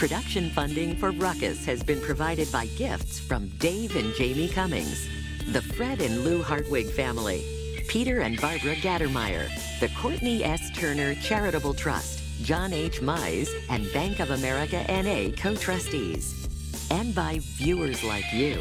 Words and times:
Production 0.00 0.48
funding 0.48 0.96
for 0.96 1.10
Ruckus 1.10 1.62
has 1.66 1.82
been 1.82 2.00
provided 2.00 2.50
by 2.50 2.64
gifts 2.68 3.20
from 3.20 3.48
Dave 3.58 3.96
and 3.96 4.14
Jamie 4.14 4.48
Cummings, 4.48 5.06
the 5.52 5.60
Fred 5.60 6.00
and 6.00 6.24
Lou 6.24 6.42
Hartwig 6.42 6.86
family, 6.86 7.44
Peter 7.86 8.20
and 8.20 8.40
Barbara 8.40 8.76
Gattermeyer, 8.76 9.46
the 9.78 9.90
Courtney 10.00 10.42
S. 10.42 10.70
Turner 10.70 11.14
Charitable 11.16 11.74
Trust, 11.74 12.22
John 12.42 12.72
H. 12.72 13.02
Mize, 13.02 13.50
and 13.68 13.92
Bank 13.92 14.20
of 14.20 14.30
America 14.30 14.82
NA 14.88 15.36
co 15.36 15.54
trustees, 15.54 16.48
and 16.90 17.14
by 17.14 17.40
viewers 17.42 18.02
like 18.02 18.32
you. 18.32 18.58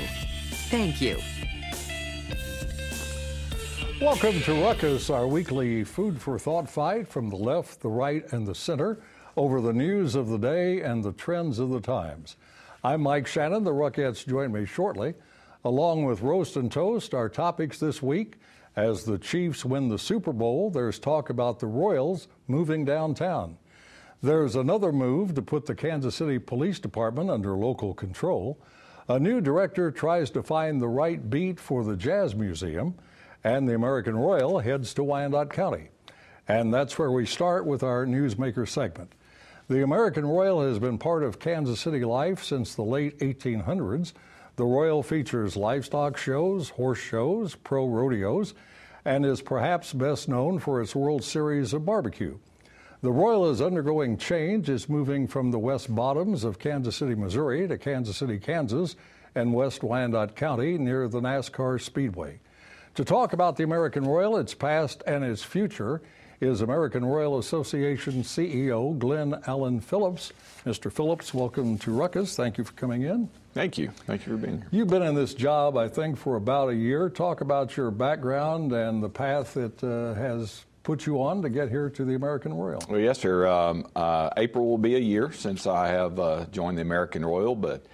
Thank 0.69 0.99
you. 0.99 1.19
Welcome 4.01 4.41
to 4.41 4.61
Ruckus, 4.61 5.09
our 5.09 5.25
weekly 5.25 5.85
food 5.85 6.21
for 6.21 6.37
thought 6.37 6.69
fight 6.69 7.07
from 7.07 7.29
the 7.29 7.37
left, 7.37 7.79
the 7.79 7.87
right, 7.87 8.29
and 8.33 8.45
the 8.45 8.55
center 8.55 8.99
over 9.39 9.61
the 9.61 9.71
news 9.71 10.15
of 10.15 10.27
the 10.27 10.37
day 10.37 10.81
and 10.81 11.01
the 11.01 11.13
trends 11.13 11.59
of 11.59 11.69
the 11.69 11.79
times. 11.79 12.35
I'm 12.83 12.99
Mike 12.99 13.23
Shanin. 13.23 13.63
The 13.63 13.71
Ruckettes 13.71 14.27
join 14.27 14.51
me 14.51 14.65
shortly. 14.65 15.13
Along 15.63 16.03
with 16.03 16.21
Roast 16.21 16.57
and 16.57 16.69
Toast, 16.69 17.13
our 17.13 17.29
topics 17.29 17.79
this 17.79 18.03
week 18.03 18.35
as 18.75 19.05
the 19.05 19.17
Chiefs 19.17 19.63
win 19.63 19.87
the 19.87 19.97
Super 19.97 20.33
Bowl, 20.33 20.69
there's 20.69 20.99
talk 20.99 21.29
about 21.29 21.57
the 21.57 21.67
Royals 21.67 22.27
moving 22.49 22.83
downtown. 22.83 23.57
There's 24.21 24.57
another 24.57 24.91
move 24.91 25.35
to 25.35 25.41
put 25.41 25.65
the 25.65 25.73
Kansas 25.73 26.15
City 26.15 26.37
Police 26.37 26.79
Department 26.79 27.29
under 27.29 27.53
local 27.53 27.93
control. 27.93 28.59
A 29.07 29.17
new 29.17 29.39
director 29.39 29.89
tries 29.89 30.29
to 30.31 30.43
find 30.43 30.81
the 30.81 30.89
right 30.89 31.29
beat 31.29 31.61
for 31.61 31.85
the 31.85 31.95
Jazz 31.95 32.35
Museum 32.35 32.93
and 33.45 33.69
the 33.69 33.75
American 33.75 34.17
Royal 34.17 34.59
heads 34.59 34.93
to 34.95 35.03
Wyandotte 35.05 35.53
County. 35.53 35.91
And 36.49 36.73
that's 36.73 36.99
where 36.99 37.11
we 37.11 37.25
start 37.25 37.65
with 37.65 37.83
our 37.83 38.05
Newsmaker 38.05 38.67
segment. 38.67 39.13
The 39.69 39.83
American 39.83 40.25
Royal 40.25 40.63
has 40.63 40.79
been 40.79 40.97
part 40.97 41.21
of 41.21 41.37
Kansas 41.37 41.79
City 41.79 42.03
life 42.03 42.43
since 42.43 42.73
the 42.73 42.81
late 42.81 43.19
1800s. 43.19 44.13
The 44.55 44.65
Royal 44.65 45.03
features 45.03 45.55
livestock 45.55 46.17
shows, 46.17 46.69
horse 46.69 46.97
shows, 46.97 47.53
pro 47.53 47.85
rodeos, 47.85 48.55
and 49.05 49.23
is 49.23 49.43
perhaps 49.43 49.93
best 49.93 50.27
known 50.27 50.57
for 50.57 50.81
its 50.81 50.95
World 50.95 51.23
Series 51.23 51.71
of 51.71 51.85
barbecue. 51.85 52.39
The 53.03 53.11
Royal 53.11 53.47
is 53.47 53.61
undergoing 53.61 54.17
change. 54.17 54.69
is 54.69 54.89
moving 54.89 55.27
from 55.27 55.51
the 55.51 55.59
West 55.59 55.93
Bottoms 55.93 56.43
of 56.43 56.57
Kansas 56.57 56.95
City, 56.95 57.13
Missouri 57.13 57.67
to 57.67 57.77
Kansas 57.77 58.17
City, 58.17 58.39
Kansas, 58.39 58.95
and 59.35 59.53
West 59.53 59.83
Wyandotte 59.83 60.35
County 60.35 60.79
near 60.79 61.07
the 61.07 61.21
NASCAR 61.21 61.79
Speedway. 61.79 62.39
To 62.95 63.05
talk 63.05 63.33
about 63.33 63.55
the 63.55 63.65
American 63.65 64.03
Royal, 64.03 64.37
its 64.37 64.55
past 64.55 65.03
and 65.05 65.23
its 65.23 65.43
future, 65.43 66.01
is 66.41 66.61
American 66.61 67.03
Royal 67.03 67.37
Association 67.37 68.23
CEO 68.23 68.97
Glen 68.97 69.41
Alan 69.45 69.81
Phillips. 69.81 70.31
Mr. 70.65 70.91
Phillips, 70.91 71.33
welcome 71.33 71.77
to 71.79 71.91
Ruckus. 71.91 72.35
Thank 72.35 72.57
you 72.57 72.63
for 72.63 72.71
coming 72.73 73.01
in. 73.01 73.29
Thank 73.53 73.77
you. 73.77 73.89
Thank 74.07 74.25
you 74.25 74.37
for 74.37 74.45
being 74.45 74.59
here. 74.59 74.67
You've 74.71 74.87
been 74.87 75.01
in 75.01 75.15
this 75.15 75.33
job, 75.33 75.75
I 75.75 75.89
think, 75.89 76.17
for 76.17 76.37
about 76.37 76.69
a 76.69 76.75
year. 76.75 77.09
Talk 77.09 77.41
about 77.41 77.75
your 77.75 77.91
background 77.91 78.71
and 78.71 79.03
the 79.03 79.09
path 79.09 79.53
that 79.55 79.83
uh, 79.83 80.13
has 80.13 80.63
put 80.83 81.05
you 81.05 81.21
on 81.21 81.41
to 81.41 81.49
get 81.49 81.69
here 81.69 81.89
to 81.89 82.05
the 82.05 82.15
American 82.15 82.53
Royal. 82.53 82.81
Well, 82.87 82.99
yes, 82.99 83.19
sir. 83.19 83.45
Um, 83.47 83.85
uh, 83.95 84.29
April 84.37 84.65
will 84.65 84.77
be 84.77 84.95
a 84.95 84.99
year 84.99 85.31
since 85.33 85.67
I 85.67 85.89
have 85.89 86.19
uh, 86.19 86.45
joined 86.51 86.77
the 86.77 86.83
American 86.83 87.25
Royal, 87.25 87.55
but 87.55 87.85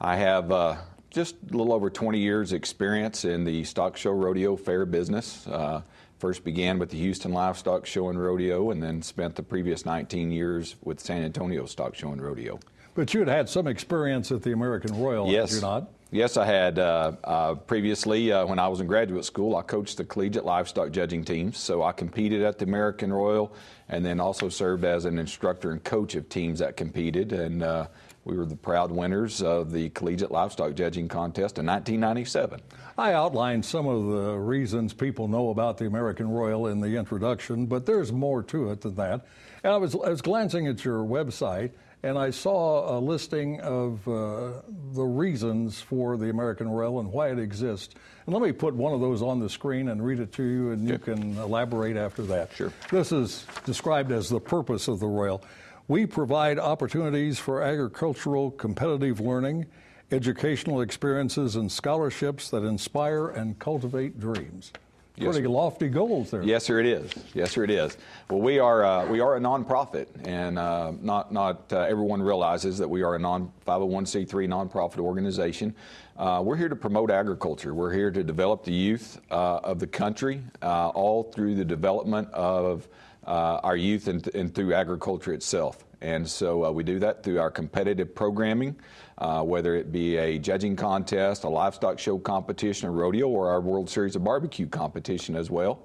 I 0.00 0.16
have 0.16 0.50
uh, 0.50 0.76
just 1.10 1.36
a 1.50 1.56
little 1.56 1.72
over 1.72 1.88
20 1.88 2.18
years 2.18 2.52
experience 2.52 3.24
in 3.24 3.44
the 3.44 3.62
stock 3.62 3.96
show 3.96 4.10
rodeo 4.10 4.56
fair 4.56 4.86
business. 4.86 5.46
Uh, 5.46 5.82
first 6.22 6.44
began 6.44 6.78
with 6.78 6.90
the 6.90 6.98
Houston 6.98 7.32
Livestock 7.32 7.84
Show 7.84 8.08
and 8.08 8.16
Rodeo 8.16 8.70
and 8.70 8.80
then 8.80 9.02
spent 9.02 9.34
the 9.34 9.42
previous 9.42 9.84
19 9.84 10.30
years 10.30 10.76
with 10.84 11.00
San 11.00 11.24
Antonio 11.24 11.66
Stock 11.66 11.96
Show 11.96 12.12
and 12.12 12.22
Rodeo. 12.22 12.60
But 12.94 13.12
you 13.12 13.18
had 13.18 13.28
had 13.28 13.48
some 13.48 13.66
experience 13.66 14.30
at 14.30 14.44
the 14.44 14.52
American 14.52 14.96
Royal, 15.02 15.28
yes. 15.28 15.52
you 15.52 15.60
not? 15.60 15.90
Yes, 16.14 16.36
I 16.36 16.44
had. 16.44 16.78
Uh, 16.78 17.12
uh, 17.24 17.54
previously, 17.54 18.30
uh, 18.30 18.44
when 18.44 18.58
I 18.58 18.68
was 18.68 18.80
in 18.80 18.86
graduate 18.86 19.24
school, 19.24 19.56
I 19.56 19.62
coached 19.62 19.96
the 19.96 20.04
collegiate 20.04 20.44
livestock 20.44 20.90
judging 20.90 21.24
teams. 21.24 21.56
So 21.56 21.82
I 21.82 21.92
competed 21.92 22.42
at 22.42 22.58
the 22.58 22.66
American 22.66 23.10
Royal 23.10 23.54
and 23.88 24.04
then 24.04 24.20
also 24.20 24.50
served 24.50 24.84
as 24.84 25.06
an 25.06 25.18
instructor 25.18 25.70
and 25.70 25.82
coach 25.82 26.14
of 26.14 26.28
teams 26.28 26.58
that 26.58 26.76
competed. 26.76 27.32
And 27.32 27.62
uh, 27.62 27.86
we 28.26 28.36
were 28.36 28.44
the 28.44 28.56
proud 28.56 28.90
winners 28.90 29.40
of 29.40 29.72
the 29.72 29.88
Collegiate 29.88 30.30
Livestock 30.30 30.74
Judging 30.74 31.08
Contest 31.08 31.58
in 31.58 31.64
1997. 31.64 32.60
I 32.98 33.14
outlined 33.14 33.64
some 33.64 33.86
of 33.86 34.06
the 34.06 34.34
reasons 34.38 34.92
people 34.92 35.28
know 35.28 35.48
about 35.48 35.78
the 35.78 35.86
American 35.86 36.28
Royal 36.28 36.66
in 36.66 36.80
the 36.80 36.94
introduction, 36.94 37.64
but 37.64 37.86
there's 37.86 38.12
more 38.12 38.42
to 38.42 38.70
it 38.70 38.82
than 38.82 38.96
that. 38.96 39.24
And 39.64 39.72
I 39.72 39.78
was, 39.78 39.94
I 39.94 40.10
was 40.10 40.20
glancing 40.20 40.66
at 40.66 40.84
your 40.84 40.98
website, 41.04 41.70
and 42.02 42.18
I 42.18 42.30
saw 42.30 42.98
a 42.98 42.98
listing 42.98 43.60
of 43.60 44.06
uh, 44.08 44.62
the 44.92 45.04
reasons 45.04 45.80
for 45.80 46.16
the 46.16 46.30
American 46.30 46.68
Royal 46.68 46.98
and 46.98 47.12
why 47.12 47.28
it 47.30 47.38
exists. 47.38 47.94
And 48.26 48.34
let 48.34 48.42
me 48.42 48.52
put 48.52 48.74
one 48.74 48.92
of 48.92 49.00
those 49.00 49.22
on 49.22 49.38
the 49.38 49.48
screen 49.48 49.88
and 49.88 50.04
read 50.04 50.18
it 50.18 50.32
to 50.32 50.42
you, 50.42 50.70
and 50.72 50.88
you 50.88 50.98
can 50.98 51.36
elaborate 51.38 51.96
after 51.96 52.22
that. 52.24 52.52
Sure. 52.54 52.72
This 52.90 53.12
is 53.12 53.46
described 53.64 54.10
as 54.10 54.28
the 54.28 54.40
purpose 54.40 54.88
of 54.88 54.98
the 54.98 55.06
Royal. 55.06 55.44
We 55.88 56.06
provide 56.06 56.58
opportunities 56.58 57.38
for 57.38 57.62
agricultural 57.62 58.52
competitive 58.52 59.20
learning, 59.20 59.66
educational 60.10 60.80
experiences, 60.80 61.56
and 61.56 61.70
scholarships 61.70 62.50
that 62.50 62.64
inspire 62.64 63.28
and 63.28 63.58
cultivate 63.58 64.18
dreams. 64.18 64.72
Yes, 65.16 65.34
Pretty 65.34 65.46
lofty 65.46 65.88
goals 65.88 66.30
there. 66.30 66.42
Yes, 66.42 66.64
sir, 66.64 66.80
it 66.80 66.86
is. 66.86 67.12
Yes, 67.34 67.50
sir, 67.50 67.64
it 67.64 67.70
is. 67.70 67.98
Well, 68.30 68.40
we 68.40 68.58
are 68.58 68.82
uh, 68.82 69.06
we 69.06 69.20
are 69.20 69.36
a 69.36 69.40
nonprofit, 69.40 70.06
and 70.24 70.58
uh, 70.58 70.92
not 71.02 71.30
not 71.30 71.70
uh, 71.70 71.80
everyone 71.80 72.22
realizes 72.22 72.78
that 72.78 72.88
we 72.88 73.02
are 73.02 73.14
a 73.14 73.18
non 73.18 73.52
501c3 73.66 74.48
nonprofit 74.48 75.00
organization. 75.00 75.74
Uh, 76.16 76.40
we're 76.42 76.56
here 76.56 76.70
to 76.70 76.76
promote 76.76 77.10
agriculture. 77.10 77.74
We're 77.74 77.92
here 77.92 78.10
to 78.10 78.22
develop 78.22 78.64
the 78.64 78.72
youth 78.72 79.20
uh, 79.30 79.58
of 79.58 79.78
the 79.78 79.86
country, 79.86 80.42
uh, 80.62 80.88
all 80.88 81.24
through 81.24 81.56
the 81.56 81.64
development 81.64 82.30
of 82.32 82.88
uh, 83.26 83.60
our 83.62 83.76
youth 83.76 84.08
and, 84.08 84.26
and, 84.34 84.54
through 84.54 84.74
agriculture 84.74 85.32
itself. 85.32 85.84
And 86.02 86.28
so 86.28 86.64
uh, 86.64 86.70
we 86.72 86.82
do 86.82 86.98
that 86.98 87.22
through 87.22 87.38
our 87.38 87.50
competitive 87.50 88.12
programming, 88.12 88.74
uh, 89.18 89.42
whether 89.42 89.76
it 89.76 89.92
be 89.92 90.16
a 90.16 90.36
judging 90.36 90.74
contest, 90.74 91.44
a 91.44 91.48
livestock 91.48 92.00
show 92.00 92.18
competition, 92.18 92.88
a 92.88 92.90
rodeo, 92.90 93.28
or 93.28 93.48
our 93.48 93.60
World 93.60 93.88
Series 93.88 94.16
of 94.16 94.24
Barbecue 94.24 94.66
competition 94.66 95.36
as 95.36 95.48
well. 95.48 95.84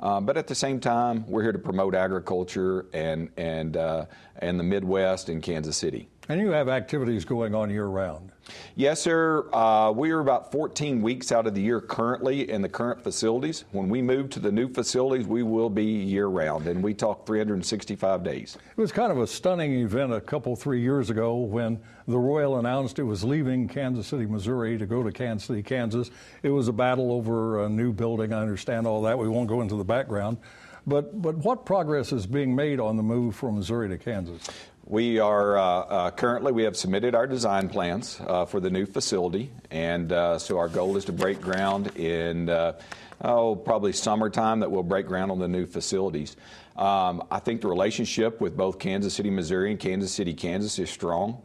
Uh, 0.00 0.20
but 0.20 0.36
at 0.36 0.48
the 0.48 0.54
same 0.54 0.80
time, 0.80 1.24
we're 1.28 1.42
here 1.42 1.52
to 1.52 1.60
promote 1.60 1.94
agriculture 1.94 2.86
and 2.92 3.30
and 3.36 3.76
uh, 3.76 4.04
and 4.40 4.58
the 4.58 4.64
Midwest 4.64 5.28
and 5.28 5.40
Kansas 5.40 5.76
City. 5.76 6.08
And 6.28 6.40
you 6.40 6.50
have 6.50 6.68
activities 6.68 7.24
going 7.24 7.52
on 7.52 7.68
year 7.68 7.86
round. 7.86 8.30
Yes, 8.76 9.00
sir. 9.00 9.52
Uh, 9.52 9.90
we 9.90 10.12
are 10.12 10.20
about 10.20 10.52
14 10.52 11.02
weeks 11.02 11.32
out 11.32 11.48
of 11.48 11.54
the 11.54 11.60
year 11.60 11.80
currently 11.80 12.48
in 12.48 12.62
the 12.62 12.68
current 12.68 13.02
facilities. 13.02 13.64
When 13.72 13.88
we 13.88 14.02
move 14.02 14.30
to 14.30 14.40
the 14.40 14.52
new 14.52 14.72
facilities, 14.72 15.26
we 15.26 15.42
will 15.42 15.68
be 15.68 15.84
year 15.84 16.28
round, 16.28 16.68
and 16.68 16.82
we 16.82 16.94
talk 16.94 17.26
365 17.26 18.22
days. 18.22 18.56
It 18.70 18.80
was 18.80 18.92
kind 18.92 19.10
of 19.10 19.18
a 19.18 19.26
stunning 19.26 19.80
event 19.80 20.12
a 20.12 20.20
couple, 20.20 20.54
three 20.54 20.80
years 20.80 21.10
ago 21.10 21.36
when 21.36 21.80
the 22.06 22.18
Royal 22.18 22.58
announced 22.58 23.00
it 23.00 23.04
was 23.04 23.24
leaving 23.24 23.66
Kansas 23.66 24.06
City, 24.06 24.26
Missouri 24.26 24.78
to 24.78 24.86
go 24.86 25.02
to 25.02 25.10
Kansas 25.10 25.48
City, 25.48 25.62
Kansas. 25.62 26.10
It 26.44 26.50
was 26.50 26.68
a 26.68 26.72
battle 26.72 27.10
over 27.12 27.64
a 27.64 27.68
new 27.68 27.92
building. 27.92 28.32
I 28.32 28.40
understand 28.40 28.86
all 28.86 29.02
that. 29.02 29.18
We 29.18 29.28
won't 29.28 29.48
go 29.48 29.60
into 29.60 29.74
the 29.74 29.84
background. 29.84 30.38
But, 30.86 31.22
but 31.22 31.36
what 31.36 31.64
progress 31.64 32.12
is 32.12 32.26
being 32.26 32.56
made 32.56 32.80
on 32.80 32.96
the 32.96 33.04
move 33.04 33.36
from 33.36 33.56
Missouri 33.56 33.88
to 33.88 33.98
Kansas? 33.98 34.42
We 34.92 35.20
are 35.20 35.56
uh, 35.56 35.62
uh, 35.62 36.10
currently, 36.10 36.52
we 36.52 36.64
have 36.64 36.76
submitted 36.76 37.14
our 37.14 37.26
design 37.26 37.70
plans 37.70 38.20
uh, 38.26 38.44
for 38.44 38.60
the 38.60 38.68
new 38.68 38.84
facility, 38.84 39.50
and 39.70 40.12
uh, 40.12 40.38
so 40.38 40.58
our 40.58 40.68
goal 40.68 40.98
is 40.98 41.06
to 41.06 41.14
break 41.14 41.40
ground 41.40 41.96
in, 41.96 42.50
uh, 42.50 42.78
oh, 43.22 43.56
probably 43.56 43.94
summertime 43.94 44.60
that 44.60 44.70
we'll 44.70 44.82
break 44.82 45.06
ground 45.06 45.30
on 45.30 45.38
the 45.38 45.48
new 45.48 45.64
facilities. 45.64 46.36
Um, 46.76 47.26
I 47.30 47.38
think 47.38 47.62
the 47.62 47.68
relationship 47.68 48.38
with 48.38 48.54
both 48.54 48.78
Kansas 48.78 49.14
City, 49.14 49.30
Missouri 49.30 49.70
and 49.70 49.80
Kansas 49.80 50.12
City, 50.12 50.34
Kansas 50.34 50.78
is 50.78 50.90
strong. 50.90 51.40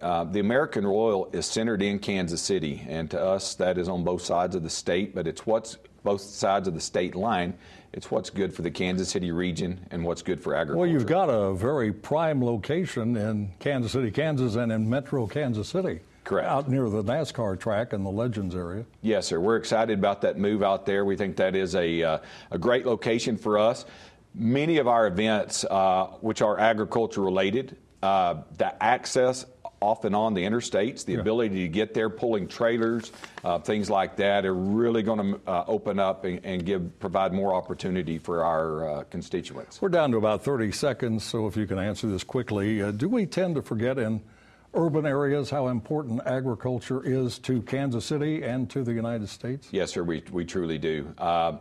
Uh, 0.00 0.22
the 0.22 0.38
American 0.38 0.86
Royal 0.86 1.28
is 1.32 1.44
centered 1.44 1.82
in 1.82 1.98
Kansas 1.98 2.40
City, 2.40 2.86
and 2.88 3.10
to 3.10 3.20
us, 3.20 3.56
that 3.56 3.78
is 3.78 3.88
on 3.88 4.04
both 4.04 4.22
sides 4.22 4.54
of 4.54 4.62
the 4.62 4.70
state, 4.70 5.12
but 5.12 5.26
it's 5.26 5.44
what's 5.44 5.76
both 6.02 6.20
sides 6.20 6.68
of 6.68 6.74
the 6.74 6.80
state 6.80 7.14
line 7.14 7.54
it's 7.92 8.10
what's 8.10 8.30
good 8.30 8.54
for 8.54 8.62
the 8.62 8.70
Kansas 8.70 9.10
City 9.10 9.32
region 9.32 9.86
and 9.90 10.02
what's 10.02 10.22
good 10.22 10.40
for 10.40 10.54
agriculture. 10.54 10.78
Well, 10.78 10.88
you've 10.88 11.06
got 11.06 11.28
a 11.28 11.52
very 11.52 11.92
prime 11.92 12.42
location 12.42 13.16
in 13.16 13.52
Kansas 13.58 13.92
City, 13.92 14.10
Kansas, 14.10 14.54
and 14.54 14.72
in 14.72 14.88
metro 14.88 15.26
Kansas 15.26 15.68
City. 15.68 16.00
Correct. 16.24 16.48
Out 16.48 16.70
near 16.70 16.88
the 16.88 17.02
NASCAR 17.02 17.58
track 17.58 17.92
in 17.92 18.02
the 18.04 18.10
Legends 18.10 18.54
area. 18.54 18.86
Yes, 19.02 19.26
sir. 19.26 19.40
We're 19.40 19.56
excited 19.56 19.98
about 19.98 20.22
that 20.22 20.38
move 20.38 20.62
out 20.62 20.86
there. 20.86 21.04
We 21.04 21.16
think 21.16 21.36
that 21.36 21.54
is 21.54 21.74
a, 21.74 22.02
uh, 22.02 22.18
a 22.50 22.58
great 22.58 22.86
location 22.86 23.36
for 23.36 23.58
us. 23.58 23.84
Many 24.34 24.78
of 24.78 24.88
our 24.88 25.06
events, 25.08 25.64
uh, 25.64 26.06
which 26.20 26.40
are 26.40 26.58
agriculture 26.58 27.20
related, 27.20 27.76
uh, 28.02 28.36
the 28.56 28.82
access 28.82 29.44
off 29.82 30.04
and 30.04 30.14
on 30.14 30.32
the 30.34 30.42
interstates, 30.42 31.04
the 31.04 31.14
yeah. 31.14 31.18
ability 31.18 31.62
to 31.62 31.68
get 31.68 31.92
there, 31.92 32.08
pulling 32.08 32.46
trailers, 32.46 33.12
uh, 33.44 33.58
things 33.58 33.90
like 33.90 34.16
that, 34.16 34.46
are 34.46 34.54
really 34.54 35.02
going 35.02 35.18
to 35.18 35.40
uh, 35.50 35.64
open 35.66 35.98
up 35.98 36.24
and, 36.24 36.40
and, 36.44 36.64
give 36.64 37.00
provide 37.00 37.32
more 37.32 37.54
opportunity 37.54 38.18
for 38.18 38.44
our 38.44 38.88
uh, 38.88 39.04
constituents. 39.04 39.82
We're 39.82 39.88
down 39.88 40.12
to 40.12 40.16
about 40.16 40.44
30 40.44 40.70
seconds, 40.70 41.24
so 41.24 41.48
if 41.48 41.56
you 41.56 41.66
can 41.66 41.78
answer 41.78 42.06
this 42.06 42.22
quickly, 42.22 42.80
uh, 42.80 42.92
do 42.92 43.08
we 43.08 43.26
tend 43.26 43.56
to 43.56 43.62
forget 43.62 43.98
in 43.98 44.22
urban 44.74 45.04
areas 45.04 45.50
how 45.50 45.68
important 45.68 46.20
agriculture 46.24 47.02
is 47.04 47.38
to 47.40 47.62
Kansas 47.62 48.04
City 48.04 48.42
and 48.42 48.70
to 48.70 48.84
the 48.84 48.92
United 48.92 49.28
States? 49.28 49.68
Yes, 49.72 49.90
sir, 49.90 50.04
we, 50.04 50.22
we 50.30 50.44
truly 50.44 50.78
do. 50.78 51.12
Uh, 51.18 51.56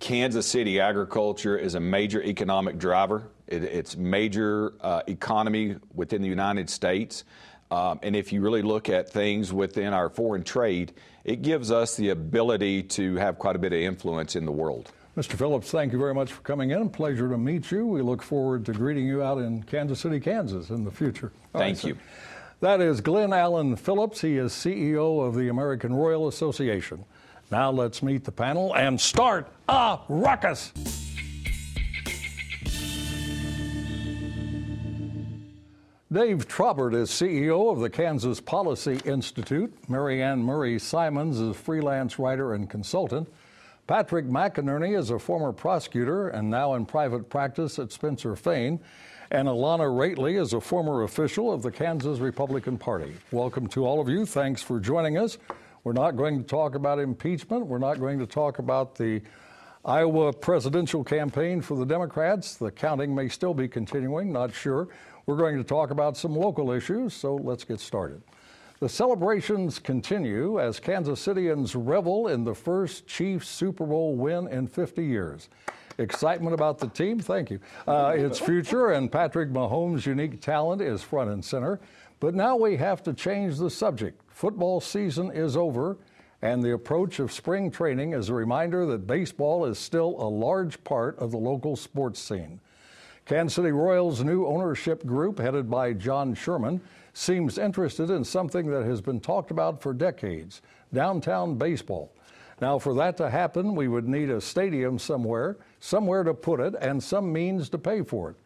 Kansas 0.00 0.46
City 0.46 0.80
agriculture 0.80 1.58
is 1.58 1.74
a 1.74 1.80
major 1.80 2.22
economic 2.22 2.78
driver. 2.78 3.28
It, 3.46 3.64
it's 3.64 3.96
major 3.96 4.72
uh, 4.80 5.02
economy 5.06 5.76
within 5.94 6.22
the 6.22 6.28
United 6.28 6.70
States. 6.70 7.24
Um, 7.70 8.00
and 8.02 8.16
if 8.16 8.32
you 8.32 8.40
really 8.40 8.62
look 8.62 8.88
at 8.88 9.10
things 9.10 9.52
within 9.52 9.92
our 9.92 10.08
foreign 10.08 10.42
trade, 10.42 10.92
it 11.24 11.42
gives 11.42 11.70
us 11.70 11.96
the 11.96 12.10
ability 12.10 12.82
to 12.82 13.16
have 13.16 13.38
quite 13.38 13.56
a 13.56 13.58
bit 13.58 13.72
of 13.72 13.78
influence 13.78 14.34
in 14.34 14.44
the 14.44 14.52
world. 14.52 14.90
Mr. 15.16 15.34
Phillips, 15.34 15.70
thank 15.70 15.92
you 15.92 15.98
very 15.98 16.14
much 16.14 16.32
for 16.32 16.40
coming 16.42 16.70
in. 16.70 16.88
Pleasure 16.88 17.28
to 17.28 17.36
meet 17.36 17.70
you. 17.70 17.86
We 17.86 18.00
look 18.00 18.22
forward 18.22 18.64
to 18.66 18.72
greeting 18.72 19.06
you 19.06 19.22
out 19.22 19.38
in 19.38 19.62
Kansas 19.64 20.00
City, 20.00 20.20
Kansas 20.20 20.70
in 20.70 20.84
the 20.84 20.90
future. 20.90 21.32
All 21.54 21.60
thank 21.60 21.78
right, 21.78 21.84
you. 21.84 21.98
That 22.60 22.80
is 22.80 23.00
Glen 23.00 23.32
Alan 23.32 23.74
Phillips. 23.76 24.20
He 24.20 24.36
is 24.36 24.52
CEO 24.52 25.26
of 25.26 25.34
the 25.34 25.48
American 25.48 25.94
Royal 25.94 26.28
Association. 26.28 27.04
Now 27.50 27.70
let's 27.70 28.02
meet 28.02 28.24
the 28.24 28.32
panel 28.32 28.74
and 28.76 29.00
start 29.00 29.50
a 29.68 29.98
ruckus. 30.08 30.72
Dave 36.12 36.48
Trabert 36.48 36.92
is 36.92 37.08
CEO 37.08 37.70
of 37.70 37.78
the 37.78 37.88
Kansas 37.88 38.40
Policy 38.40 38.98
Institute. 39.04 39.72
Mary 39.88 40.20
Anne 40.20 40.42
Murray 40.42 40.76
Simons 40.76 41.38
is 41.38 41.54
freelance 41.54 42.18
writer 42.18 42.54
and 42.54 42.68
consultant. 42.68 43.32
Patrick 43.86 44.26
McInerney 44.26 44.98
is 44.98 45.10
a 45.10 45.20
former 45.20 45.52
prosecutor 45.52 46.26
and 46.30 46.50
now 46.50 46.74
in 46.74 46.84
private 46.84 47.30
practice 47.30 47.78
at 47.78 47.92
Spencer 47.92 48.34
Fane. 48.34 48.80
And 49.30 49.46
Alana 49.46 49.86
Roethle 49.86 50.42
is 50.42 50.52
a 50.52 50.60
former 50.60 51.04
official 51.04 51.52
of 51.52 51.62
the 51.62 51.70
Kansas 51.70 52.18
Republican 52.18 52.76
Party. 52.76 53.14
Welcome 53.30 53.68
to 53.68 53.86
all 53.86 54.00
of 54.00 54.08
you. 54.08 54.26
Thanks 54.26 54.64
for 54.64 54.80
joining 54.80 55.16
us. 55.16 55.38
We're 55.84 55.92
not 55.92 56.16
going 56.16 56.38
to 56.38 56.44
talk 56.44 56.74
about 56.74 56.98
impeachment. 56.98 57.66
We're 57.66 57.78
not 57.78 58.00
going 58.00 58.18
to 58.18 58.26
talk 58.26 58.58
about 58.58 58.96
the 58.96 59.22
Iowa 59.84 60.32
presidential 60.32 61.04
campaign 61.04 61.60
for 61.62 61.76
the 61.76 61.86
Democrats. 61.86 62.56
The 62.56 62.72
counting 62.72 63.14
may 63.14 63.28
still 63.28 63.54
be 63.54 63.68
continuing, 63.68 64.32
not 64.32 64.52
sure. 64.52 64.88
We're 65.30 65.36
going 65.36 65.58
to 65.58 65.62
talk 65.62 65.92
about 65.92 66.16
some 66.16 66.34
local 66.34 66.72
issues, 66.72 67.14
so 67.14 67.36
let's 67.36 67.62
get 67.62 67.78
started. 67.78 68.20
The 68.80 68.88
celebrations 68.88 69.78
continue 69.78 70.58
as 70.58 70.80
Kansas 70.80 71.24
Cityans 71.24 71.76
revel 71.76 72.26
in 72.26 72.42
the 72.42 72.52
first 72.52 73.06
Chiefs 73.06 73.48
Super 73.48 73.86
Bowl 73.86 74.16
win 74.16 74.48
in 74.48 74.66
50 74.66 75.04
years. 75.04 75.48
Excitement 75.98 76.52
about 76.52 76.80
the 76.80 76.88
team, 76.88 77.20
thank 77.20 77.48
you. 77.48 77.60
Uh, 77.86 78.12
its 78.16 78.40
future 78.40 78.90
and 78.90 79.12
Patrick 79.12 79.50
Mahomes' 79.50 80.04
unique 80.04 80.40
talent 80.40 80.82
is 80.82 81.00
front 81.00 81.30
and 81.30 81.44
center. 81.44 81.78
But 82.18 82.34
now 82.34 82.56
we 82.56 82.76
have 82.78 83.00
to 83.04 83.12
change 83.14 83.56
the 83.56 83.70
subject. 83.70 84.20
Football 84.26 84.80
season 84.80 85.30
is 85.30 85.56
over, 85.56 85.96
and 86.42 86.60
the 86.60 86.72
approach 86.72 87.20
of 87.20 87.30
spring 87.30 87.70
training 87.70 88.14
is 88.14 88.30
a 88.30 88.34
reminder 88.34 88.84
that 88.86 89.06
baseball 89.06 89.64
is 89.64 89.78
still 89.78 90.16
a 90.18 90.26
large 90.28 90.82
part 90.82 91.16
of 91.20 91.30
the 91.30 91.38
local 91.38 91.76
sports 91.76 92.18
scene. 92.18 92.58
Kansas 93.30 93.54
City 93.54 93.70
Royals' 93.70 94.24
new 94.24 94.44
ownership 94.44 95.06
group, 95.06 95.38
headed 95.38 95.70
by 95.70 95.92
John 95.92 96.34
Sherman, 96.34 96.80
seems 97.12 97.58
interested 97.58 98.10
in 98.10 98.24
something 98.24 98.66
that 98.72 98.82
has 98.82 99.00
been 99.00 99.20
talked 99.20 99.52
about 99.52 99.80
for 99.80 99.94
decades 99.94 100.62
downtown 100.92 101.54
baseball. 101.54 102.12
Now, 102.60 102.80
for 102.80 102.92
that 102.94 103.16
to 103.18 103.30
happen, 103.30 103.76
we 103.76 103.86
would 103.86 104.08
need 104.08 104.30
a 104.30 104.40
stadium 104.40 104.98
somewhere, 104.98 105.58
somewhere 105.78 106.24
to 106.24 106.34
put 106.34 106.58
it, 106.58 106.74
and 106.80 107.00
some 107.00 107.32
means 107.32 107.68
to 107.68 107.78
pay 107.78 108.02
for 108.02 108.30
it. 108.30 108.36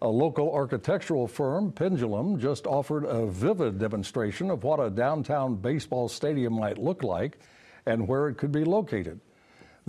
A 0.00 0.06
local 0.06 0.54
architectural 0.54 1.26
firm, 1.26 1.72
Pendulum, 1.72 2.38
just 2.38 2.68
offered 2.68 3.06
a 3.06 3.26
vivid 3.26 3.80
demonstration 3.80 4.48
of 4.48 4.62
what 4.62 4.78
a 4.78 4.90
downtown 4.90 5.56
baseball 5.56 6.08
stadium 6.08 6.52
might 6.52 6.78
look 6.78 7.02
like 7.02 7.40
and 7.84 8.06
where 8.06 8.28
it 8.28 8.36
could 8.36 8.52
be 8.52 8.62
located. 8.62 9.18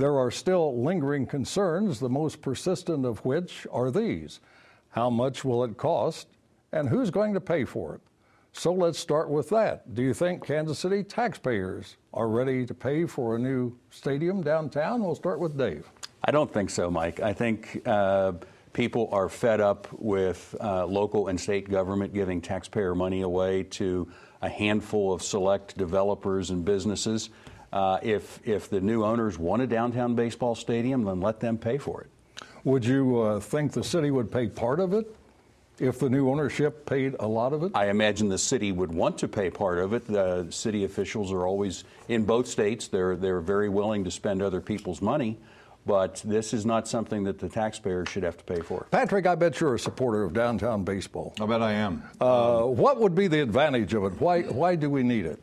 There 0.01 0.17
are 0.17 0.31
still 0.31 0.81
lingering 0.81 1.27
concerns, 1.27 1.99
the 1.99 2.09
most 2.09 2.41
persistent 2.41 3.05
of 3.05 3.23
which 3.23 3.67
are 3.71 3.91
these 3.91 4.39
How 4.89 5.11
much 5.11 5.45
will 5.45 5.63
it 5.63 5.77
cost, 5.77 6.27
and 6.71 6.89
who's 6.89 7.11
going 7.11 7.35
to 7.35 7.39
pay 7.39 7.65
for 7.65 7.93
it? 7.93 8.01
So 8.51 8.73
let's 8.73 8.97
start 8.97 9.29
with 9.29 9.47
that. 9.49 9.93
Do 9.93 10.01
you 10.01 10.15
think 10.15 10.43
Kansas 10.43 10.79
City 10.79 11.03
taxpayers 11.03 11.97
are 12.15 12.29
ready 12.29 12.65
to 12.65 12.73
pay 12.73 13.05
for 13.05 13.35
a 13.35 13.39
new 13.39 13.77
stadium 13.91 14.41
downtown? 14.41 15.03
We'll 15.03 15.13
start 15.13 15.39
with 15.39 15.55
Dave. 15.55 15.87
I 16.23 16.31
don't 16.31 16.51
think 16.51 16.71
so, 16.71 16.89
Mike. 16.89 17.19
I 17.19 17.31
think 17.31 17.83
uh, 17.85 18.31
people 18.73 19.07
are 19.11 19.29
fed 19.29 19.61
up 19.61 19.87
with 19.93 20.55
uh, 20.61 20.83
local 20.87 21.27
and 21.27 21.39
state 21.39 21.69
government 21.69 22.11
giving 22.11 22.41
taxpayer 22.41 22.95
money 22.95 23.21
away 23.21 23.61
to 23.79 24.11
a 24.41 24.49
handful 24.49 25.13
of 25.13 25.21
select 25.21 25.77
developers 25.77 26.49
and 26.49 26.65
businesses. 26.65 27.29
Uh, 27.71 27.99
if, 28.01 28.39
if 28.45 28.69
the 28.69 28.81
new 28.81 29.03
owners 29.03 29.37
want 29.37 29.61
a 29.61 29.67
downtown 29.67 30.15
baseball 30.15 30.55
stadium, 30.55 31.03
then 31.03 31.21
let 31.21 31.39
them 31.39 31.57
pay 31.57 31.77
for 31.77 32.01
it. 32.01 32.09
Would 32.63 32.85
you 32.85 33.21
uh, 33.21 33.39
think 33.39 33.71
the 33.71 33.83
city 33.83 34.11
would 34.11 34.31
pay 34.31 34.47
part 34.47 34.79
of 34.79 34.93
it 34.93 35.15
if 35.79 35.97
the 35.99 36.09
new 36.09 36.29
ownership 36.29 36.85
paid 36.85 37.15
a 37.19 37.27
lot 37.27 37.53
of 37.53 37.63
it? 37.63 37.71
I 37.73 37.89
imagine 37.89 38.29
the 38.29 38.37
city 38.37 38.71
would 38.71 38.93
want 38.93 39.17
to 39.19 39.27
pay 39.27 39.49
part 39.49 39.79
of 39.79 39.93
it. 39.93 40.05
The 40.05 40.47
city 40.51 40.83
officials 40.83 41.31
are 41.31 41.47
always 41.47 41.85
in 42.07 42.25
both 42.25 42.47
states. 42.47 42.87
They're 42.87 43.15
they're 43.15 43.41
very 43.41 43.69
willing 43.69 44.03
to 44.03 44.11
spend 44.11 44.41
other 44.43 44.61
people's 44.61 45.01
money, 45.01 45.39
but 45.85 46.21
this 46.23 46.53
is 46.53 46.65
not 46.67 46.87
something 46.87 47.23
that 47.23 47.39
the 47.39 47.49
taxpayer 47.49 48.05
should 48.05 48.23
have 48.23 48.37
to 48.37 48.43
pay 48.43 48.61
for. 48.61 48.85
Patrick, 48.91 49.25
I 49.25 49.33
bet 49.33 49.59
you're 49.59 49.73
a 49.73 49.79
supporter 49.79 50.23
of 50.23 50.33
downtown 50.33 50.83
baseball. 50.83 51.33
I 51.41 51.45
bet 51.47 51.63
I 51.63 51.71
am. 51.71 52.03
Uh, 52.19 52.63
what 52.63 52.99
would 52.99 53.15
be 53.15 53.27
the 53.27 53.41
advantage 53.41 53.93
of 53.95 54.03
it? 54.03 54.21
Why 54.21 54.43
why 54.43 54.75
do 54.75 54.89
we 54.89 55.01
need 55.01 55.25
it? 55.25 55.41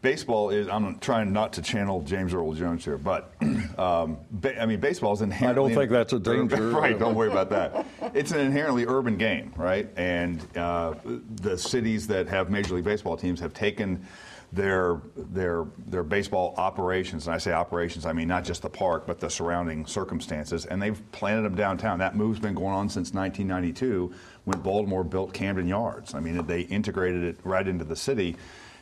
Baseball 0.00 0.50
is. 0.50 0.68
I'm 0.68 0.98
trying 0.98 1.32
not 1.32 1.54
to 1.54 1.62
channel 1.62 2.02
James 2.02 2.34
Earl 2.34 2.52
Jones 2.52 2.84
here, 2.84 2.98
but 2.98 3.32
um, 3.78 4.18
ba- 4.30 4.60
I 4.60 4.66
mean, 4.66 4.80
baseball 4.80 5.12
is 5.12 5.22
inherently. 5.22 5.64
I 5.64 5.68
don't 5.68 5.74
think 5.74 5.90
that's 5.90 6.12
a 6.12 6.18
danger. 6.18 6.70
right. 6.70 6.98
Don't 6.98 7.14
worry 7.14 7.30
about 7.30 7.50
that. 7.50 7.86
It's 8.14 8.32
an 8.32 8.40
inherently 8.40 8.86
urban 8.86 9.16
game, 9.16 9.52
right? 9.56 9.88
And 9.96 10.40
uh, 10.56 10.94
the 11.04 11.56
cities 11.56 12.06
that 12.08 12.28
have 12.28 12.50
Major 12.50 12.74
League 12.74 12.84
Baseball 12.84 13.16
teams 13.16 13.40
have 13.40 13.54
taken 13.54 14.06
their 14.52 15.00
their 15.16 15.64
their 15.86 16.02
baseball 16.02 16.54
operations, 16.58 17.26
and 17.26 17.34
I 17.34 17.38
say 17.38 17.52
operations, 17.52 18.04
I 18.04 18.12
mean 18.12 18.28
not 18.28 18.44
just 18.44 18.62
the 18.62 18.68
park, 18.68 19.06
but 19.06 19.18
the 19.18 19.30
surrounding 19.30 19.86
circumstances, 19.86 20.66
and 20.66 20.80
they've 20.80 21.00
planted 21.10 21.42
them 21.42 21.54
downtown. 21.54 21.98
That 21.98 22.16
move's 22.16 22.38
been 22.38 22.54
going 22.54 22.74
on 22.74 22.88
since 22.88 23.14
1992 23.14 24.12
when 24.44 24.60
Baltimore 24.60 25.04
built 25.04 25.32
Camden 25.32 25.66
Yards. 25.66 26.14
I 26.14 26.20
mean, 26.20 26.44
they 26.46 26.62
integrated 26.62 27.22
it 27.22 27.38
right 27.44 27.66
into 27.66 27.84
the 27.84 27.96
city 27.96 28.36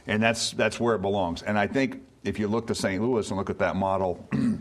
and 0.07 0.23
that's 0.23 0.52
that's 0.52 0.78
where 0.80 0.95
it 0.95 1.02
belongs. 1.02 1.42
And 1.42 1.59
I 1.59 1.66
think 1.66 2.02
if 2.25 2.38
you 2.38 2.49
look 2.49 2.66
to 2.69 2.75
St. 2.75 3.02
Louis 3.02 3.28
and 3.28 3.38
look 3.38 3.50
at 3.50 3.59
that 3.59 3.76
model. 3.76 4.26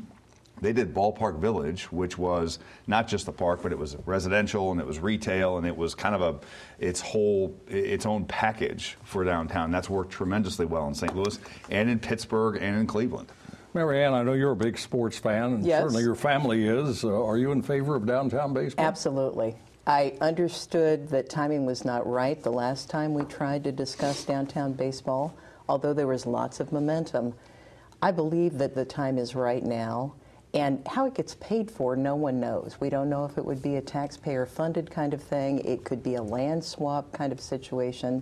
they 0.62 0.74
did 0.74 0.94
Ballpark 0.94 1.40
Village, 1.40 1.92
which 1.92 2.18
was 2.18 2.60
not 2.88 3.08
just 3.08 3.26
the 3.26 3.32
park, 3.32 3.62
but 3.64 3.72
it 3.72 3.78
was 3.78 3.96
residential 4.06 4.72
and 4.72 4.80
it 4.80 4.86
was 4.86 5.00
retail 5.00 5.58
and 5.58 5.66
it 5.66 5.76
was 5.76 5.96
kind 5.96 6.16
of 6.16 6.22
a 6.22 6.40
its 6.86 7.02
whole 7.02 7.56
its 7.68 8.06
own 8.06 8.26
package 8.26 8.98
for 9.04 9.24
downtown. 9.24 9.72
That's 9.72 9.90
worked 9.90 10.12
tremendously 10.12 10.66
well 10.66 10.88
in 10.88 10.94
St. 10.94 11.16
Louis 11.16 11.40
and 11.70 11.90
in 11.90 12.00
Pittsburgh 12.00 12.62
and 12.62 12.78
in 12.78 12.88
Cleveland. 12.88 13.32
Marianne, 13.74 14.14
I 14.14 14.24
know 14.24 14.34
you're 14.34 14.52
a 14.52 14.56
big 14.56 14.80
sports 14.80 15.20
fan, 15.20 15.54
and 15.54 15.66
yes. 15.66 15.82
certainly 15.82 16.02
your 16.02 16.16
family 16.16 16.68
is. 16.68 17.04
Uh, 17.04 17.24
are 17.24 17.38
you 17.38 17.52
in 17.52 17.62
favor 17.62 17.96
of 17.96 18.06
downtown 18.06 18.52
baseball? 18.52 18.84
Absolutely. 18.84 19.56
I 19.90 20.14
understood 20.22 21.10
that 21.10 21.32
timing 21.32 21.66
was 21.66 21.84
not 21.84 22.06
right 22.06 22.40
the 22.44 22.52
last 22.52 22.92
time 22.92 23.16
we 23.16 23.24
tried 23.24 23.64
to 23.64 23.72
discuss 23.72 24.24
downtown 24.24 24.74
baseball, 24.74 25.36
although 25.68 25.94
there 25.94 26.06
was 26.06 26.28
lots 26.28 26.60
of 26.60 26.72
momentum. 26.72 27.34
I 28.00 28.12
believe 28.12 28.60
that 28.60 28.76
the 28.76 28.86
time 28.86 29.18
is 29.18 29.34
right 29.34 29.64
now. 29.64 30.14
And 30.54 30.88
how 30.88 31.08
it 31.08 31.16
gets 31.16 31.34
paid 31.34 31.72
for, 31.72 31.96
no 31.96 32.16
one 32.16 32.40
knows. 32.40 32.78
We 32.80 32.92
don't 32.92 33.10
know 33.10 33.26
if 33.26 33.40
it 33.40 33.44
would 33.44 33.64
be 33.64 33.78
a 33.78 33.82
taxpayer 33.82 34.46
funded 34.46 34.92
kind 34.92 35.12
of 35.12 35.24
thing, 35.24 35.66
it 35.66 35.86
could 35.86 36.04
be 36.04 36.14
a 36.14 36.22
land 36.22 36.64
swap 36.64 37.12
kind 37.12 37.34
of 37.34 37.42
situation. 37.42 38.22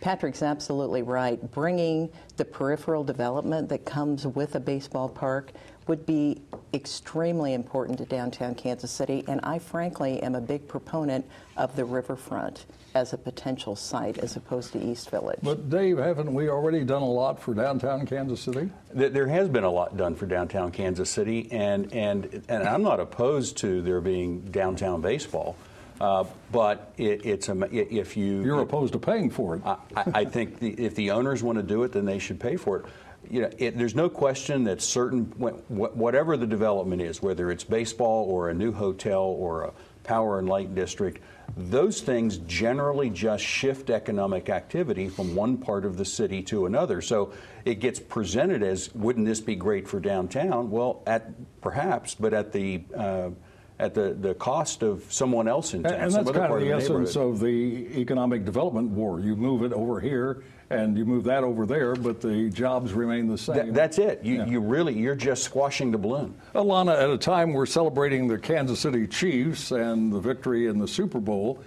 Patrick's 0.00 0.42
absolutely 0.42 1.02
right. 1.02 1.50
Bringing 1.50 2.10
the 2.36 2.44
peripheral 2.44 3.02
development 3.02 3.68
that 3.70 3.84
comes 3.84 4.24
with 4.24 4.54
a 4.54 4.60
baseball 4.60 5.08
park 5.08 5.50
would 5.86 6.06
be 6.06 6.40
extremely 6.74 7.54
important 7.54 7.98
to 7.98 8.04
downtown 8.04 8.54
Kansas 8.54 8.90
City, 8.90 9.24
and 9.28 9.40
I 9.42 9.58
frankly 9.58 10.22
am 10.22 10.34
a 10.34 10.40
big 10.40 10.66
proponent 10.68 11.26
of 11.56 11.74
the 11.76 11.84
riverfront 11.84 12.66
as 12.94 13.12
a 13.12 13.18
potential 13.18 13.74
site 13.74 14.18
as 14.18 14.36
opposed 14.36 14.72
to 14.72 14.82
East 14.82 15.10
Village. 15.10 15.38
But 15.42 15.70
Dave, 15.70 15.98
haven't 15.98 16.32
we 16.32 16.48
already 16.48 16.84
done 16.84 17.02
a 17.02 17.10
lot 17.10 17.40
for 17.40 17.54
downtown 17.54 18.06
Kansas 18.06 18.40
City? 18.40 18.70
There 18.92 19.26
has 19.26 19.48
been 19.48 19.64
a 19.64 19.70
lot 19.70 19.96
done 19.96 20.14
for 20.14 20.26
downtown 20.26 20.70
Kansas 20.70 21.10
City, 21.10 21.50
and 21.50 21.92
and 21.92 22.44
and 22.48 22.68
I'm 22.68 22.82
not 22.82 23.00
opposed 23.00 23.56
to 23.58 23.82
there 23.82 24.00
being 24.00 24.40
downtown 24.42 25.00
baseball. 25.00 25.56
Uh, 26.00 26.24
but 26.50 26.92
it, 26.96 27.24
it's 27.24 27.48
a, 27.48 27.68
if 27.70 28.16
you 28.16 28.42
you're 28.42 28.60
opposed 28.60 28.92
to 28.92 28.98
paying 28.98 29.30
for 29.30 29.56
it. 29.56 29.62
I, 29.64 29.76
I 29.96 30.24
think 30.24 30.58
the, 30.58 30.70
if 30.72 30.96
the 30.96 31.12
owners 31.12 31.44
want 31.44 31.58
to 31.58 31.62
do 31.62 31.84
it, 31.84 31.92
then 31.92 32.04
they 32.04 32.18
should 32.18 32.40
pay 32.40 32.56
for 32.56 32.78
it 32.78 32.86
you 33.30 33.42
know, 33.42 33.50
it, 33.58 33.78
there's 33.78 33.94
no 33.94 34.08
question 34.08 34.64
that 34.64 34.82
certain, 34.82 35.24
whatever 35.68 36.36
the 36.36 36.46
development 36.46 37.02
is, 37.02 37.22
whether 37.22 37.50
it's 37.50 37.64
baseball 37.64 38.24
or 38.30 38.50
a 38.50 38.54
new 38.54 38.72
hotel 38.72 39.22
or 39.22 39.64
a 39.64 39.72
Power 40.04 40.38
and 40.38 40.48
Light 40.48 40.74
District, 40.74 41.22
those 41.56 42.00
things 42.00 42.38
generally 42.38 43.10
just 43.10 43.44
shift 43.44 43.90
economic 43.90 44.48
activity 44.48 45.08
from 45.08 45.34
one 45.34 45.56
part 45.56 45.84
of 45.84 45.96
the 45.96 46.04
city 46.04 46.42
to 46.42 46.66
another. 46.66 47.00
So 47.00 47.32
it 47.64 47.76
gets 47.76 48.00
presented 48.00 48.62
as, 48.62 48.92
wouldn't 48.94 49.26
this 49.26 49.40
be 49.40 49.54
great 49.54 49.86
for 49.86 50.00
downtown? 50.00 50.70
Well, 50.70 51.02
at 51.06 51.30
perhaps, 51.60 52.14
but 52.14 52.34
at 52.34 52.52
the 52.52 52.82
uh, 52.96 53.30
at 53.78 53.94
the, 53.94 54.14
the 54.14 54.34
cost 54.34 54.82
of 54.82 55.04
someone 55.12 55.48
else 55.48 55.74
in 55.74 55.82
town. 55.82 55.94
And, 55.94 56.02
and 56.02 56.12
that's 56.12 56.30
kind 56.30 56.52
of 56.52 56.60
the, 56.60 56.66
the 56.66 56.72
essence 56.72 57.16
of 57.16 57.40
the 57.40 57.98
economic 57.98 58.44
development 58.44 58.90
war. 58.90 59.18
You 59.18 59.34
move 59.34 59.64
it 59.64 59.72
over 59.72 59.98
here 59.98 60.44
and 60.72 60.96
you 60.96 61.04
move 61.04 61.24
that 61.24 61.44
over 61.44 61.66
there, 61.66 61.94
but 61.94 62.20
the 62.20 62.50
jobs 62.50 62.92
remain 62.92 63.28
the 63.28 63.38
same. 63.38 63.54
Th- 63.54 63.74
that's 63.74 63.98
it. 63.98 64.20
You, 64.22 64.36
yeah. 64.36 64.46
you 64.46 64.60
really, 64.60 64.94
you're 64.94 65.14
just 65.14 65.44
squashing 65.44 65.90
the 65.90 65.98
balloon. 65.98 66.34
Alana, 66.54 67.00
at 67.00 67.10
a 67.10 67.18
time 67.18 67.52
we're 67.52 67.66
celebrating 67.66 68.26
the 68.26 68.38
Kansas 68.38 68.80
City 68.80 69.06
Chiefs 69.06 69.70
and 69.70 70.12
the 70.12 70.20
victory 70.20 70.66
in 70.66 70.78
the 70.78 70.88
Super 70.88 71.20
Bowl, 71.20 71.62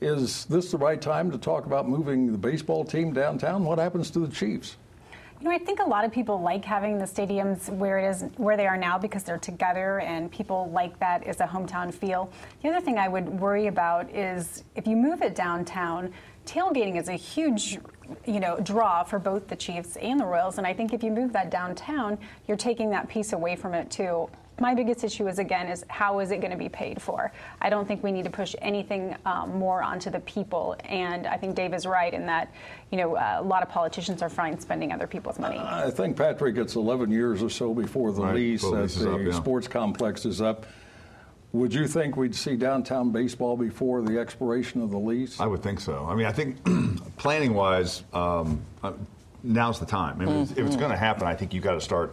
is 0.00 0.44
this 0.46 0.70
the 0.70 0.78
right 0.78 1.00
time 1.00 1.30
to 1.30 1.38
talk 1.38 1.66
about 1.66 1.88
moving 1.88 2.30
the 2.30 2.38
baseball 2.38 2.84
team 2.84 3.12
downtown? 3.12 3.64
What 3.64 3.78
happens 3.78 4.10
to 4.10 4.18
the 4.18 4.28
Chiefs? 4.28 4.76
You 5.40 5.50
know, 5.50 5.56
I 5.56 5.58
think 5.58 5.80
a 5.80 5.84
lot 5.84 6.04
of 6.04 6.12
people 6.12 6.40
like 6.40 6.64
having 6.64 6.96
the 6.96 7.04
stadiums 7.04 7.68
where 7.68 7.98
it 7.98 8.08
is 8.08 8.24
where 8.36 8.56
they 8.56 8.66
are 8.66 8.76
now 8.76 8.98
because 8.98 9.24
they're 9.24 9.36
together 9.36 10.00
and 10.00 10.30
people 10.30 10.70
like 10.72 10.98
that 11.00 11.24
as 11.24 11.40
a 11.40 11.46
hometown 11.46 11.92
feel. 11.92 12.30
The 12.62 12.70
other 12.70 12.80
thing 12.80 12.98
I 12.98 13.08
would 13.08 13.28
worry 13.28 13.66
about 13.66 14.10
is 14.14 14.64
if 14.74 14.86
you 14.86 14.96
move 14.96 15.22
it 15.22 15.34
downtown, 15.34 16.12
tailgating 16.46 17.00
is 17.00 17.08
a 17.08 17.14
huge 17.14 17.78
you 18.26 18.40
know 18.40 18.58
draw 18.60 19.02
for 19.02 19.18
both 19.18 19.48
the 19.48 19.56
Chiefs 19.56 19.96
and 19.96 20.20
the 20.20 20.24
Royals 20.24 20.58
and 20.58 20.66
I 20.66 20.74
think 20.74 20.92
if 20.92 21.02
you 21.02 21.10
move 21.10 21.32
that 21.32 21.50
downtown, 21.50 22.18
you're 22.46 22.56
taking 22.56 22.90
that 22.90 23.08
piece 23.08 23.32
away 23.32 23.56
from 23.56 23.74
it 23.74 23.90
too. 23.90 24.28
My 24.60 24.72
biggest 24.72 25.02
issue 25.02 25.26
is 25.26 25.40
again 25.40 25.66
is 25.68 25.84
how 25.88 26.20
is 26.20 26.30
it 26.30 26.40
going 26.40 26.52
to 26.52 26.56
be 26.56 26.68
paid 26.68 27.02
for? 27.02 27.32
I 27.60 27.70
don't 27.70 27.88
think 27.88 28.04
we 28.04 28.12
need 28.12 28.24
to 28.24 28.30
push 28.30 28.54
anything 28.60 29.16
um, 29.26 29.58
more 29.58 29.82
onto 29.82 30.10
the 30.10 30.20
people 30.20 30.76
and 30.84 31.26
i 31.26 31.36
think 31.36 31.56
dave 31.56 31.74
is 31.74 31.86
right 31.86 32.12
in 32.12 32.26
that 32.26 32.52
you 32.90 32.98
know 32.98 33.16
uh, 33.16 33.38
a 33.40 33.42
lot 33.42 33.62
of 33.62 33.68
politicians 33.68 34.22
are 34.22 34.28
fine 34.28 34.58
spending 34.60 34.92
other 34.92 35.06
people's 35.06 35.38
money. 35.38 35.58
I 35.58 35.90
think 35.90 36.16
patrick 36.16 36.56
it's 36.56 36.76
11 36.76 37.10
years 37.10 37.42
or 37.42 37.50
so 37.50 37.74
before 37.74 38.12
the 38.12 38.22
right, 38.22 38.34
lease 38.34 38.64
at 38.64 38.88
the 38.90 39.14
up, 39.14 39.20
yeah. 39.22 39.32
sports 39.32 39.66
complex 39.66 40.24
is 40.24 40.40
up 40.40 40.66
would 41.54 41.72
you 41.72 41.86
think 41.86 42.16
we'd 42.16 42.34
see 42.34 42.56
downtown 42.56 43.10
baseball 43.10 43.56
before 43.56 44.02
the 44.02 44.18
expiration 44.18 44.82
of 44.82 44.90
the 44.90 44.98
lease? 44.98 45.38
I 45.38 45.46
would 45.46 45.62
think 45.62 45.80
so. 45.80 46.04
I 46.04 46.16
mean, 46.16 46.26
I 46.26 46.32
think 46.32 46.58
planning 47.16 47.54
wise, 47.54 48.02
um, 48.12 48.60
uh, 48.82 48.92
now's 49.44 49.78
the 49.78 49.86
time. 49.86 50.20
I 50.20 50.24
mean, 50.24 50.46
mm-hmm. 50.46 50.60
if 50.60 50.66
it's 50.66 50.74
going 50.74 50.90
to 50.90 50.96
happen, 50.96 51.28
I 51.28 51.36
think 51.36 51.54
you've 51.54 51.62
got 51.62 51.74
to 51.74 51.80
start 51.80 52.12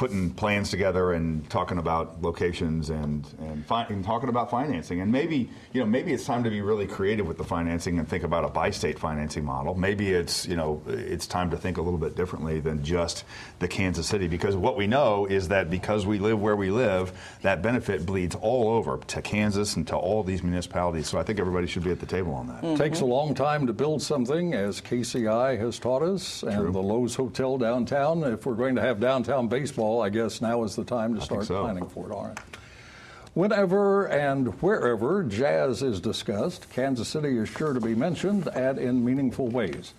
putting 0.00 0.30
plans 0.30 0.70
together 0.70 1.12
and 1.12 1.48
talking 1.50 1.76
about 1.76 2.22
locations 2.22 2.88
and 2.88 3.28
and, 3.40 3.66
fi- 3.66 3.84
and, 3.90 4.02
talking 4.02 4.30
about 4.30 4.50
financing 4.50 5.02
and 5.02 5.12
maybe 5.12 5.50
you 5.74 5.80
know 5.80 5.84
maybe 5.84 6.10
it's 6.10 6.24
time 6.24 6.42
to 6.42 6.48
be 6.48 6.62
really 6.62 6.86
creative 6.86 7.26
with 7.26 7.36
the 7.36 7.44
financing 7.44 7.98
and 7.98 8.08
think 8.08 8.24
about 8.24 8.42
a 8.42 8.48
bi-state 8.48 8.98
financing 8.98 9.44
model 9.44 9.74
maybe 9.74 10.08
it's 10.08 10.46
you 10.46 10.56
know 10.56 10.82
it's 10.86 11.26
time 11.26 11.50
to 11.50 11.56
think 11.58 11.76
a 11.76 11.82
little 11.82 11.98
bit 11.98 12.16
differently 12.16 12.60
than 12.60 12.82
just 12.82 13.24
the 13.58 13.68
Kansas 13.68 14.06
City 14.06 14.26
because 14.26 14.56
what 14.56 14.74
we 14.74 14.86
know 14.86 15.26
is 15.26 15.48
that 15.48 15.68
because 15.68 16.06
we 16.06 16.18
live 16.18 16.40
where 16.40 16.56
we 16.56 16.70
live 16.70 17.12
that 17.42 17.60
benefit 17.60 18.06
bleeds 18.06 18.34
all 18.36 18.70
over 18.70 18.96
to 19.06 19.20
Kansas 19.20 19.76
and 19.76 19.86
to 19.88 19.96
all 19.96 20.22
these 20.22 20.42
municipalities 20.42 21.08
so 21.08 21.18
I 21.18 21.24
think 21.24 21.38
everybody 21.38 21.66
should 21.66 21.84
be 21.84 21.90
at 21.90 22.00
the 22.00 22.06
table 22.06 22.32
on 22.32 22.46
that. 22.46 22.62
Mm-hmm. 22.62 22.76
Takes 22.76 23.02
a 23.02 23.04
long 23.04 23.34
time 23.34 23.66
to 23.66 23.74
build 23.74 24.00
something 24.00 24.54
as 24.54 24.80
KCI 24.80 25.58
has 25.58 25.78
taught 25.78 26.02
us 26.02 26.42
and 26.42 26.54
True. 26.54 26.72
the 26.72 26.82
Loews 26.82 27.16
Hotel 27.16 27.58
downtown 27.58 28.24
if 28.24 28.46
we're 28.46 28.54
going 28.54 28.76
to 28.76 28.80
have 28.80 28.98
downtown 28.98 29.46
baseball 29.46 29.89
baseball, 29.90 30.02
I 30.02 30.08
guess 30.10 30.40
now 30.40 30.64
is 30.64 30.76
the 30.76 30.84
time 30.84 31.14
to 31.14 31.20
start 31.20 31.46
so. 31.46 31.62
planning 31.62 31.88
for 31.88 32.10
it. 32.10 32.12
All 32.12 32.26
right. 32.26 32.38
Whenever 33.34 34.06
and 34.06 34.48
wherever 34.60 35.22
jazz 35.22 35.82
is 35.82 36.00
discussed, 36.00 36.68
Kansas 36.70 37.08
City 37.08 37.38
is 37.38 37.48
sure 37.48 37.72
to 37.72 37.80
be 37.80 37.94
mentioned 37.94 38.48
and 38.48 38.78
in 38.78 39.04
meaningful 39.04 39.48
ways. 39.48 39.94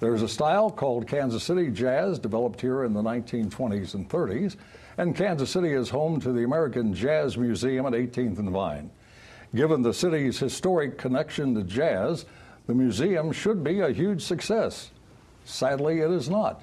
There's 0.00 0.22
a 0.22 0.28
style 0.28 0.70
called 0.70 1.08
Kansas 1.08 1.42
City 1.42 1.70
Jazz 1.70 2.18
developed 2.18 2.60
here 2.60 2.84
in 2.84 2.92
the 2.92 3.02
1920s 3.02 3.94
and 3.94 4.08
30s, 4.08 4.56
and 4.98 5.16
Kansas 5.16 5.50
City 5.50 5.72
is 5.72 5.88
home 5.88 6.20
to 6.20 6.32
the 6.32 6.44
American 6.44 6.92
Jazz 6.92 7.38
Museum 7.38 7.86
at 7.86 7.94
18th 7.94 8.38
and 8.38 8.50
Vine. 8.50 8.90
Given 9.54 9.80
the 9.80 9.94
city's 9.94 10.38
historic 10.38 10.98
connection 10.98 11.54
to 11.54 11.62
jazz, 11.62 12.26
the 12.66 12.74
museum 12.74 13.32
should 13.32 13.64
be 13.64 13.80
a 13.80 13.92
huge 13.92 14.20
success. 14.22 14.90
Sadly, 15.46 16.00
it 16.00 16.10
is 16.10 16.28
not. 16.28 16.62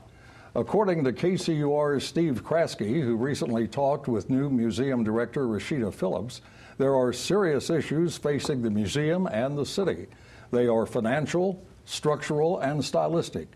According 0.54 1.06
to 1.06 1.14
KCUR's 1.14 2.04
Steve 2.04 2.44
Kraske, 2.44 3.02
who 3.02 3.16
recently 3.16 3.70
talked 3.70 4.10
with 4.10 4.30
new 4.30 4.50
museum 4.50 5.02
director 5.02 5.48
Rashida 5.48 5.94
Phillips, 5.94 6.42
there 6.78 6.94
are 6.94 7.14
serious 7.14 7.70
issues 7.70 8.18
facing 8.18 8.62
the 8.62 8.70
museum 8.70 9.28
and 9.28 9.58
the 9.58 9.66
city. 9.66 10.08
They 10.52 10.68
are 10.68 10.86
financial, 10.86 11.66
structural, 11.86 12.60
and 12.60 12.84
stylistic. 12.84 13.48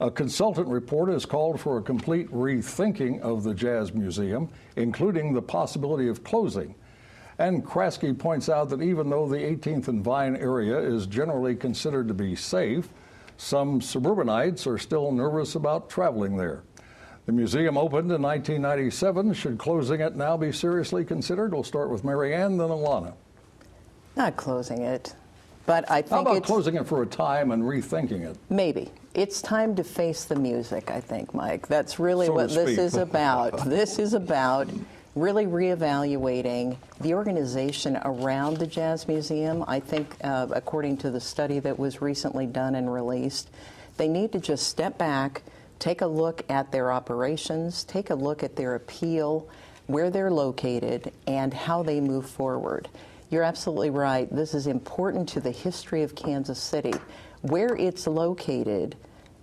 A 0.00 0.08
consultant 0.08 0.68
report 0.68 1.10
has 1.10 1.26
called 1.26 1.58
for 1.58 1.78
a 1.78 1.82
complete 1.82 2.30
rethinking 2.30 3.20
of 3.22 3.42
the 3.42 3.54
Jazz 3.54 3.92
Museum, 3.92 4.48
including 4.76 5.32
the 5.32 5.42
possibility 5.42 6.06
of 6.06 6.22
closing. 6.22 6.76
And 7.38 7.64
Kraske 7.64 8.16
points 8.16 8.48
out 8.48 8.68
that 8.68 8.82
even 8.82 9.10
though 9.10 9.28
the 9.28 9.36
18th 9.36 9.88
and 9.88 10.04
Vine 10.04 10.36
area 10.36 10.78
is 10.78 11.06
generally 11.06 11.56
considered 11.56 12.06
to 12.06 12.14
be 12.14 12.36
safe, 12.36 12.88
some 13.36 13.80
suburbanites 13.80 14.66
are 14.66 14.78
still 14.78 15.12
nervous 15.12 15.54
about 15.54 15.90
traveling 15.90 16.36
there. 16.36 16.62
The 17.26 17.32
museum 17.32 17.76
opened 17.76 18.10
in 18.12 18.22
1997. 18.22 19.34
Should 19.34 19.58
closing 19.58 20.00
it 20.00 20.14
now 20.14 20.36
be 20.36 20.52
seriously 20.52 21.04
considered? 21.04 21.52
We'll 21.52 21.64
start 21.64 21.90
with 21.90 22.04
Marianne, 22.04 22.56
then 22.56 22.68
Alana. 22.68 23.14
Not 24.16 24.36
closing 24.36 24.82
it, 24.82 25.14
but 25.66 25.90
I 25.90 26.02
think 26.02 26.10
How 26.12 26.20
about 26.22 26.36
it's, 26.36 26.46
closing 26.46 26.76
it 26.76 26.86
for 26.86 27.02
a 27.02 27.06
time 27.06 27.50
and 27.50 27.64
rethinking 27.64 28.22
it? 28.22 28.38
Maybe. 28.48 28.90
It's 29.14 29.42
time 29.42 29.74
to 29.76 29.84
face 29.84 30.24
the 30.24 30.36
music, 30.36 30.90
I 30.90 31.00
think, 31.00 31.34
Mike. 31.34 31.66
That's 31.66 31.98
really 31.98 32.26
so 32.26 32.34
what 32.34 32.48
this 32.54 32.78
is 32.78 32.94
about. 32.94 33.64
this 33.68 33.98
is 33.98 34.14
about 34.14 34.68
really 35.16 35.46
reevaluating 35.46 36.76
the 37.00 37.14
organization 37.14 37.98
around 38.04 38.58
the 38.58 38.66
Jazz 38.66 39.08
Museum. 39.08 39.64
I 39.66 39.80
think, 39.80 40.14
uh, 40.22 40.46
according 40.50 40.98
to 40.98 41.10
the 41.10 41.20
study 41.20 41.58
that 41.60 41.78
was 41.78 42.02
recently 42.02 42.46
done 42.46 42.74
and 42.74 42.92
released, 42.92 43.50
they 43.96 44.08
need 44.08 44.30
to 44.32 44.38
just 44.38 44.68
step 44.68 44.98
back, 44.98 45.42
take 45.78 46.02
a 46.02 46.06
look 46.06 46.42
at 46.50 46.70
their 46.70 46.92
operations, 46.92 47.82
take 47.82 48.10
a 48.10 48.14
look 48.14 48.42
at 48.42 48.56
their 48.56 48.74
appeal, 48.74 49.48
where 49.86 50.10
they're 50.10 50.30
located, 50.30 51.10
and 51.26 51.54
how 51.54 51.82
they 51.82 51.98
move 51.98 52.28
forward. 52.28 52.86
You're 53.30 53.42
absolutely 53.42 53.90
right. 53.90 54.28
This 54.30 54.52
is 54.52 54.66
important 54.66 55.30
to 55.30 55.40
the 55.40 55.50
history 55.50 56.02
of 56.02 56.14
Kansas 56.14 56.58
City. 56.58 56.92
Where 57.40 57.74
it's 57.74 58.06
located 58.06 58.96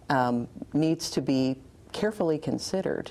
um, 0.09 0.47
needs 0.71 1.09
to 1.11 1.21
be 1.21 1.57
carefully 1.91 2.37
considered 2.37 3.09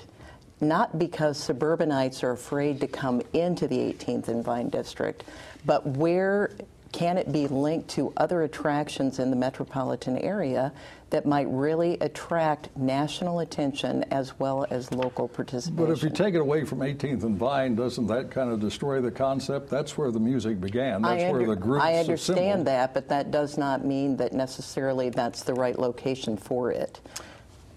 not 0.63 0.97
because 0.97 1.37
suburbanites 1.37 2.23
are 2.23 2.31
afraid 2.31 2.79
to 2.81 2.87
come 2.87 3.21
into 3.33 3.67
the 3.67 3.77
18th 3.77 4.27
and 4.27 4.43
Vine 4.43 4.69
District, 4.69 5.23
but 5.65 5.85
where 5.85 6.51
can 6.93 7.17
it 7.17 7.31
be 7.31 7.47
linked 7.47 7.89
to 7.89 8.13
other 8.17 8.43
attractions 8.43 9.17
in 9.17 9.31
the 9.31 9.35
metropolitan 9.35 10.17
area 10.19 10.71
that 11.09 11.25
might 11.25 11.47
really 11.49 11.97
attract 12.01 12.69
national 12.77 13.39
attention 13.39 14.03
as 14.11 14.39
well 14.39 14.65
as 14.69 14.91
local 14.91 15.27
participation? 15.27 15.75
But 15.75 15.91
if 15.91 16.03
you 16.03 16.11
take 16.11 16.35
it 16.35 16.39
away 16.39 16.65
from 16.65 16.79
18th 16.79 17.23
and 17.23 17.35
Vine, 17.35 17.75
doesn't 17.75 18.07
that 18.07 18.29
kind 18.29 18.51
of 18.51 18.59
destroy 18.59 19.01
the 19.01 19.11
concept? 19.11 19.69
That's 19.69 19.97
where 19.97 20.11
the 20.11 20.19
music 20.19 20.61
began. 20.61 21.01
That's 21.01 21.23
under, 21.23 21.39
where 21.39 21.47
the 21.47 21.55
groups 21.55 21.83
I 21.83 21.95
understand 21.95 22.67
that, 22.67 22.93
but 22.93 23.09
that 23.09 23.31
does 23.31 23.57
not 23.57 23.83
mean 23.83 24.15
that 24.17 24.31
necessarily 24.31 25.09
that's 25.09 25.43
the 25.43 25.55
right 25.55 25.77
location 25.77 26.37
for 26.37 26.71
it. 26.71 27.01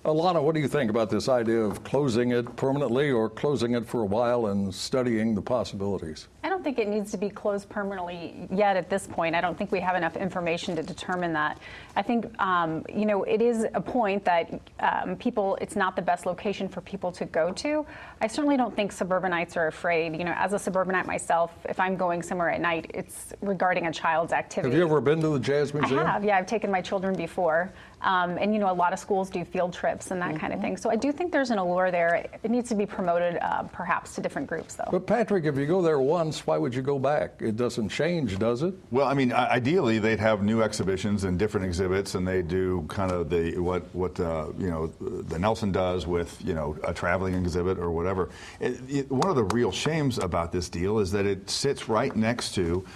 Alana, 0.06 0.40
what 0.40 0.54
do 0.54 0.60
you 0.60 0.68
think 0.68 0.88
about 0.88 1.10
this 1.10 1.28
idea 1.28 1.58
of 1.58 1.82
closing 1.82 2.30
it 2.30 2.54
permanently 2.54 3.10
or 3.10 3.28
closing 3.28 3.74
it 3.74 3.84
for 3.84 4.02
a 4.02 4.06
while 4.06 4.46
and 4.46 4.72
studying 4.72 5.34
the 5.34 5.42
possibilities? 5.42 6.28
I 6.44 6.48
don't 6.48 6.62
think 6.62 6.78
it 6.78 6.86
needs 6.86 7.10
to 7.10 7.16
be 7.16 7.28
closed 7.28 7.68
permanently 7.68 8.46
yet 8.52 8.76
at 8.76 8.88
this 8.88 9.08
point. 9.08 9.34
I 9.34 9.40
don't 9.40 9.58
think 9.58 9.72
we 9.72 9.80
have 9.80 9.96
enough 9.96 10.16
information 10.16 10.76
to 10.76 10.82
determine 10.84 11.32
that. 11.32 11.58
I 11.96 12.02
think, 12.02 12.40
um, 12.40 12.84
you 12.88 13.04
know, 13.04 13.24
it 13.24 13.42
is 13.42 13.66
a 13.74 13.80
point 13.80 14.24
that 14.26 14.60
um, 14.78 15.16
people, 15.16 15.58
it's 15.60 15.74
not 15.74 15.96
the 15.96 16.02
best 16.02 16.24
location 16.24 16.68
for 16.68 16.80
people 16.82 17.10
to 17.10 17.24
go 17.24 17.50
to. 17.54 17.84
I 18.20 18.28
certainly 18.28 18.56
don't 18.56 18.76
think 18.76 18.92
suburbanites 18.92 19.56
are 19.56 19.66
afraid. 19.66 20.16
You 20.16 20.22
know, 20.22 20.34
as 20.36 20.52
a 20.52 20.58
suburbanite 20.58 21.06
myself, 21.06 21.52
if 21.68 21.80
I'm 21.80 21.96
going 21.96 22.22
somewhere 22.22 22.50
at 22.50 22.60
night, 22.60 22.92
it's 22.94 23.32
regarding 23.40 23.88
a 23.88 23.92
child's 23.92 24.32
activity. 24.32 24.70
Have 24.70 24.78
you 24.78 24.86
ever 24.86 25.00
been 25.00 25.20
to 25.22 25.30
the 25.30 25.40
Jazz 25.40 25.74
Museum? 25.74 25.98
I 25.98 26.12
have, 26.12 26.22
yeah. 26.22 26.38
I've 26.38 26.46
taken 26.46 26.70
my 26.70 26.80
children 26.80 27.16
before. 27.16 27.72
Um, 28.06 28.38
and 28.38 28.54
you 28.54 28.60
know, 28.60 28.70
a 28.70 28.72
lot 28.72 28.92
of 28.92 29.00
schools 29.00 29.28
do 29.28 29.44
field 29.44 29.72
trips 29.72 30.12
and 30.12 30.22
that 30.22 30.38
kind 30.38 30.52
of 30.52 30.60
thing. 30.60 30.76
So 30.76 30.88
I 30.90 30.96
do 30.96 31.10
think 31.10 31.32
there's 31.32 31.50
an 31.50 31.58
allure 31.58 31.90
there. 31.90 32.24
It 32.44 32.50
needs 32.50 32.68
to 32.68 32.76
be 32.76 32.86
promoted, 32.86 33.36
uh, 33.42 33.64
perhaps, 33.64 34.14
to 34.14 34.20
different 34.20 34.46
groups, 34.46 34.76
though. 34.76 34.88
But 34.92 35.08
Patrick, 35.08 35.44
if 35.44 35.56
you 35.56 35.66
go 35.66 35.82
there 35.82 35.98
once, 35.98 36.46
why 36.46 36.56
would 36.56 36.72
you 36.72 36.82
go 36.82 37.00
back? 37.00 37.40
It 37.40 37.56
doesn't 37.56 37.88
change, 37.88 38.38
does 38.38 38.62
it? 38.62 38.74
Well, 38.92 39.08
I 39.08 39.14
mean, 39.14 39.32
ideally 39.32 39.98
they'd 39.98 40.20
have 40.20 40.44
new 40.44 40.62
exhibitions 40.62 41.24
and 41.24 41.36
different 41.36 41.66
exhibits, 41.66 42.14
and 42.14 42.26
they 42.26 42.42
do 42.42 42.84
kind 42.88 43.10
of 43.10 43.28
the 43.28 43.58
what 43.58 43.92
what 43.92 44.20
uh, 44.20 44.52
you 44.56 44.70
know 44.70 44.86
the 44.86 45.38
Nelson 45.38 45.72
does 45.72 46.06
with 46.06 46.40
you 46.44 46.54
know 46.54 46.78
a 46.84 46.94
traveling 46.94 47.34
exhibit 47.34 47.76
or 47.76 47.90
whatever. 47.90 48.30
It, 48.60 48.78
it, 48.88 49.10
one 49.10 49.28
of 49.28 49.34
the 49.36 49.44
real 49.44 49.72
shames 49.72 50.18
about 50.18 50.52
this 50.52 50.68
deal 50.68 51.00
is 51.00 51.10
that 51.10 51.26
it 51.26 51.50
sits 51.50 51.88
right 51.88 52.14
next 52.14 52.54
to. 52.54 52.86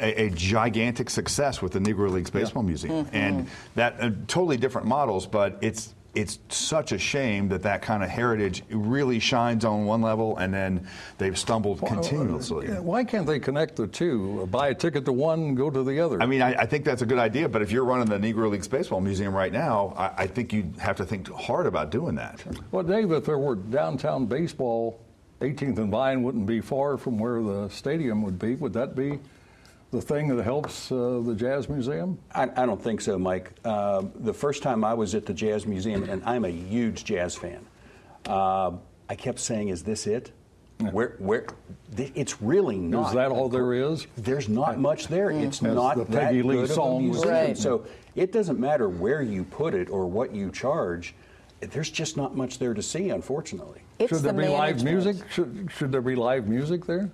A, 0.00 0.26
a 0.26 0.30
gigantic 0.30 1.10
success 1.10 1.60
with 1.60 1.72
the 1.72 1.78
Negro 1.78 2.10
Leagues 2.10 2.30
Baseball 2.30 2.62
Museum, 2.62 3.06
and 3.12 3.48
that 3.74 3.96
uh, 4.00 4.10
totally 4.26 4.56
different 4.56 4.86
models, 4.86 5.26
but 5.26 5.58
it's 5.60 5.94
it's 6.14 6.38
such 6.48 6.92
a 6.92 6.98
shame 6.98 7.48
that 7.48 7.62
that 7.62 7.82
kind 7.82 8.02
of 8.02 8.10
heritage 8.10 8.62
really 8.70 9.20
shines 9.20 9.64
on 9.64 9.84
one 9.84 10.02
level, 10.02 10.36
and 10.38 10.52
then 10.52 10.86
they've 11.18 11.38
stumbled 11.38 11.84
continuously. 11.86 12.66
Why 12.68 13.04
can't 13.04 13.26
they 13.26 13.38
connect 13.38 13.76
the 13.76 13.86
two? 13.86 14.46
Buy 14.50 14.68
a 14.68 14.74
ticket 14.74 15.04
to 15.04 15.12
one, 15.12 15.54
go 15.54 15.70
to 15.70 15.84
the 15.84 16.00
other. 16.00 16.20
I 16.20 16.26
mean, 16.26 16.42
I, 16.42 16.54
I 16.54 16.66
think 16.66 16.84
that's 16.84 17.02
a 17.02 17.06
good 17.06 17.18
idea, 17.18 17.48
but 17.48 17.62
if 17.62 17.70
you're 17.70 17.84
running 17.84 18.06
the 18.06 18.18
Negro 18.18 18.50
Leagues 18.50 18.68
Baseball 18.68 19.00
Museum 19.00 19.34
right 19.34 19.52
now, 19.52 19.94
I, 19.96 20.22
I 20.22 20.26
think 20.26 20.52
you'd 20.52 20.76
have 20.78 20.96
to 20.96 21.04
think 21.04 21.30
hard 21.30 21.66
about 21.66 21.90
doing 21.90 22.16
that. 22.16 22.42
Well, 22.72 22.82
Dave, 22.82 23.12
if 23.12 23.24
there 23.24 23.38
were 23.38 23.54
downtown 23.54 24.26
baseball, 24.26 25.00
18th 25.40 25.78
and 25.78 25.90
Vine 25.90 26.22
wouldn't 26.22 26.46
be 26.46 26.60
far 26.60 26.98
from 26.98 27.18
where 27.18 27.42
the 27.42 27.68
stadium 27.68 28.22
would 28.22 28.38
be. 28.38 28.56
Would 28.56 28.72
that 28.74 28.94
be 28.94 29.20
the 29.90 30.00
thing 30.00 30.34
that 30.34 30.42
helps 30.42 30.92
uh, 30.92 31.20
the 31.24 31.34
Jazz 31.34 31.68
Museum? 31.68 32.18
I, 32.34 32.44
I 32.56 32.66
don't 32.66 32.80
think 32.80 33.00
so, 33.00 33.18
Mike. 33.18 33.52
Uh, 33.64 34.04
the 34.16 34.34
first 34.34 34.62
time 34.62 34.84
I 34.84 34.94
was 34.94 35.14
at 35.14 35.26
the 35.26 35.34
Jazz 35.34 35.66
Museum, 35.66 36.08
and 36.08 36.22
I'm 36.24 36.44
a 36.44 36.50
huge 36.50 37.04
jazz 37.04 37.34
fan, 37.34 37.66
uh, 38.26 38.72
I 39.08 39.14
kept 39.16 39.40
saying, 39.40 39.68
"Is 39.68 39.82
this 39.82 40.06
it? 40.06 40.32
Where, 40.92 41.16
where? 41.18 41.46
th- 41.96 42.12
It's 42.14 42.40
really 42.40 42.78
not. 42.78 43.08
Is 43.08 43.14
that 43.14 43.30
all 43.30 43.48
there 43.48 43.74
is? 43.74 44.06
There's 44.16 44.48
not 44.48 44.78
much 44.78 45.08
there. 45.08 45.30
It's 45.30 45.62
As 45.62 45.74
not 45.74 45.96
the 45.96 46.04
that 46.04 46.32
Lee 46.34 46.42
good 46.42 46.64
of 46.64 46.70
a 46.70 46.72
song 46.72 47.04
museum. 47.04 47.28
Right. 47.28 47.58
So 47.58 47.84
it 48.14 48.32
doesn't 48.32 48.58
matter 48.58 48.88
where 48.88 49.20
you 49.20 49.44
put 49.44 49.74
it 49.74 49.90
or 49.90 50.06
what 50.06 50.34
you 50.34 50.50
charge. 50.50 51.14
There's 51.60 51.90
just 51.90 52.16
not 52.16 52.34
much 52.34 52.58
there 52.58 52.72
to 52.72 52.82
see, 52.82 53.10
unfortunately. 53.10 53.82
It's 53.98 54.08
should 54.08 54.22
there 54.22 54.32
the 54.32 54.42
be 54.42 54.48
live 54.48 54.82
music? 54.82 55.16
Should, 55.30 55.68
should 55.76 55.92
there 55.92 56.00
be 56.00 56.14
live 56.16 56.48
music 56.48 56.86
there? 56.86 57.10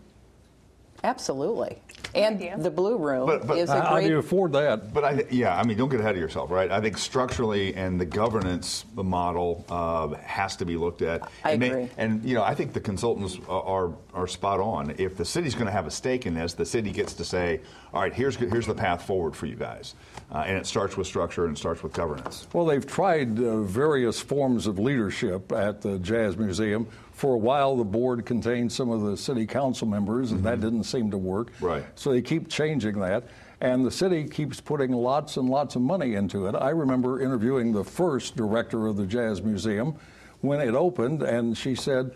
Absolutely. 1.05 1.79
And 2.15 2.37
idea. 2.37 2.57
the 2.59 2.71
Blue 2.71 2.97
Room 2.97 3.27
But- 3.27 3.47
but 3.47 3.59
is 3.59 3.69
a 3.69 3.81
How 3.81 4.01
do 4.01 4.07
you 4.07 4.19
afford 4.19 4.53
that? 4.53 4.95
But 4.95 5.05
I, 5.05 5.25
yeah, 5.31 5.57
I 5.59 5.65
mean, 5.65 5.77
don't 5.77 5.91
get 5.91 6.01
ahead 6.01 6.15
of 6.15 6.21
yourself, 6.21 6.51
right? 6.51 6.71
I 6.71 6.81
think 6.81 6.97
structurally 6.97 7.75
and 7.75 8.01
the 8.01 8.07
governance 8.07 8.85
model 8.95 9.65
uh, 9.69 10.09
has 10.23 10.57
to 10.57 10.65
be 10.65 10.77
looked 10.77 11.03
at. 11.03 11.29
I 11.45 11.53
and 11.53 11.63
agree. 11.63 11.89
and 11.99 12.25
you 12.25 12.35
know, 12.35 12.43
I 12.43 12.55
think 12.55 12.73
the 12.73 12.81
consultants 12.81 13.39
are 13.49 13.63
are, 13.63 13.93
are 14.15 14.27
spot 14.27 14.61
on. 14.61 14.95
If 14.99 15.17
the 15.17 15.25
city's 15.25 15.55
going 15.55 15.67
to 15.67 15.73
have 15.73 15.87
a 15.87 15.91
stake 15.91 16.25
in 16.27 16.35
this, 16.35 16.55
the 16.55 16.65
city 16.65 16.91
gets 16.91 17.13
to 17.15 17.25
say, 17.25 17.61
"All 17.93 18.01
right, 18.01 18.15
here's 18.15 18.37
here's 18.37 18.67
the 18.67 18.75
path 18.75 19.03
forward 19.07 19.37
for 19.37 19.47
you 19.47 19.57
guys," 19.57 19.95
uh, 20.33 20.45
and 20.47 20.57
it 20.57 20.67
starts 20.67 20.97
with 20.97 21.07
structure 21.07 21.45
and 21.47 21.57
it 21.57 21.61
starts 21.61 21.83
with 21.83 21.93
governance. 21.93 22.47
Well, 22.53 22.65
they've 22.65 22.87
tried 22.87 23.39
uh, 23.39 23.61
various 23.63 24.21
forms 24.21 24.67
of 24.67 24.79
leadership 24.79 25.53
at 25.53 25.83
the 25.83 25.99
Jazz 25.99 26.37
Museum. 26.37 26.87
For 27.17 27.33
a 27.33 27.39
while, 27.39 27.77
the 27.77 27.85
board 27.85 28.27
contained 28.27 28.71
some 28.71 28.91
of 28.91 29.01
the 29.01 29.17
city 29.17 29.47
council 29.47 29.89
members, 29.89 30.33
and 30.33 30.45
that 30.45 30.59
mm-hmm. 30.59 30.65
didn't 30.65 30.85
seem 30.85 31.11
to 31.13 31.17
work. 31.17 31.51
Right. 31.63 31.83
So 31.95 32.11
they 32.11 32.21
keep 32.21 32.47
changing 32.51 33.01
that. 33.01 33.25
And 33.63 33.87
the 33.87 33.91
city 33.91 34.25
keeps 34.25 34.61
putting 34.61 34.93
lots 34.93 35.39
and 35.39 35.49
lots 35.49 35.77
of 35.77 35.81
money 35.81 36.13
into 36.13 36.47
it. 36.47 36.55
I 36.55 36.69
remember 36.69 37.23
interviewing 37.23 37.73
the 37.73 37.83
first 37.83 38.37
director 38.37 38.87
of 38.87 38.99
the 38.99 39.07
Jazz 39.07 39.41
Museum 39.41 39.97
when 40.43 40.61
it 40.61 40.75
opened, 40.75 41.23
and 41.23 41.57
she 41.57 41.75
said, 41.75 42.15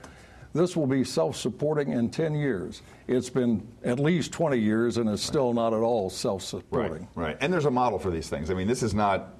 This 0.52 0.76
will 0.76 0.86
be 0.86 1.02
self 1.02 1.34
supporting 1.34 1.92
in 1.92 2.10
10 2.10 2.34
years. 2.34 2.82
It's 3.08 3.30
been 3.30 3.66
at 3.82 3.98
least 3.98 4.32
20 4.32 4.58
years, 4.58 4.98
and 4.98 5.08
it's 5.08 5.22
still 5.22 5.54
not 5.54 5.72
at 5.72 5.80
all 5.80 6.10
self 6.10 6.42
supporting. 6.42 7.08
Right. 7.14 7.38
And 7.40 7.50
there's 7.50 7.64
a 7.64 7.70
model 7.70 7.98
for 7.98 8.10
these 8.10 8.28
things. 8.28 8.50
I 8.50 8.54
mean, 8.54 8.68
this 8.68 8.82
is 8.82 8.92
not. 8.92 9.34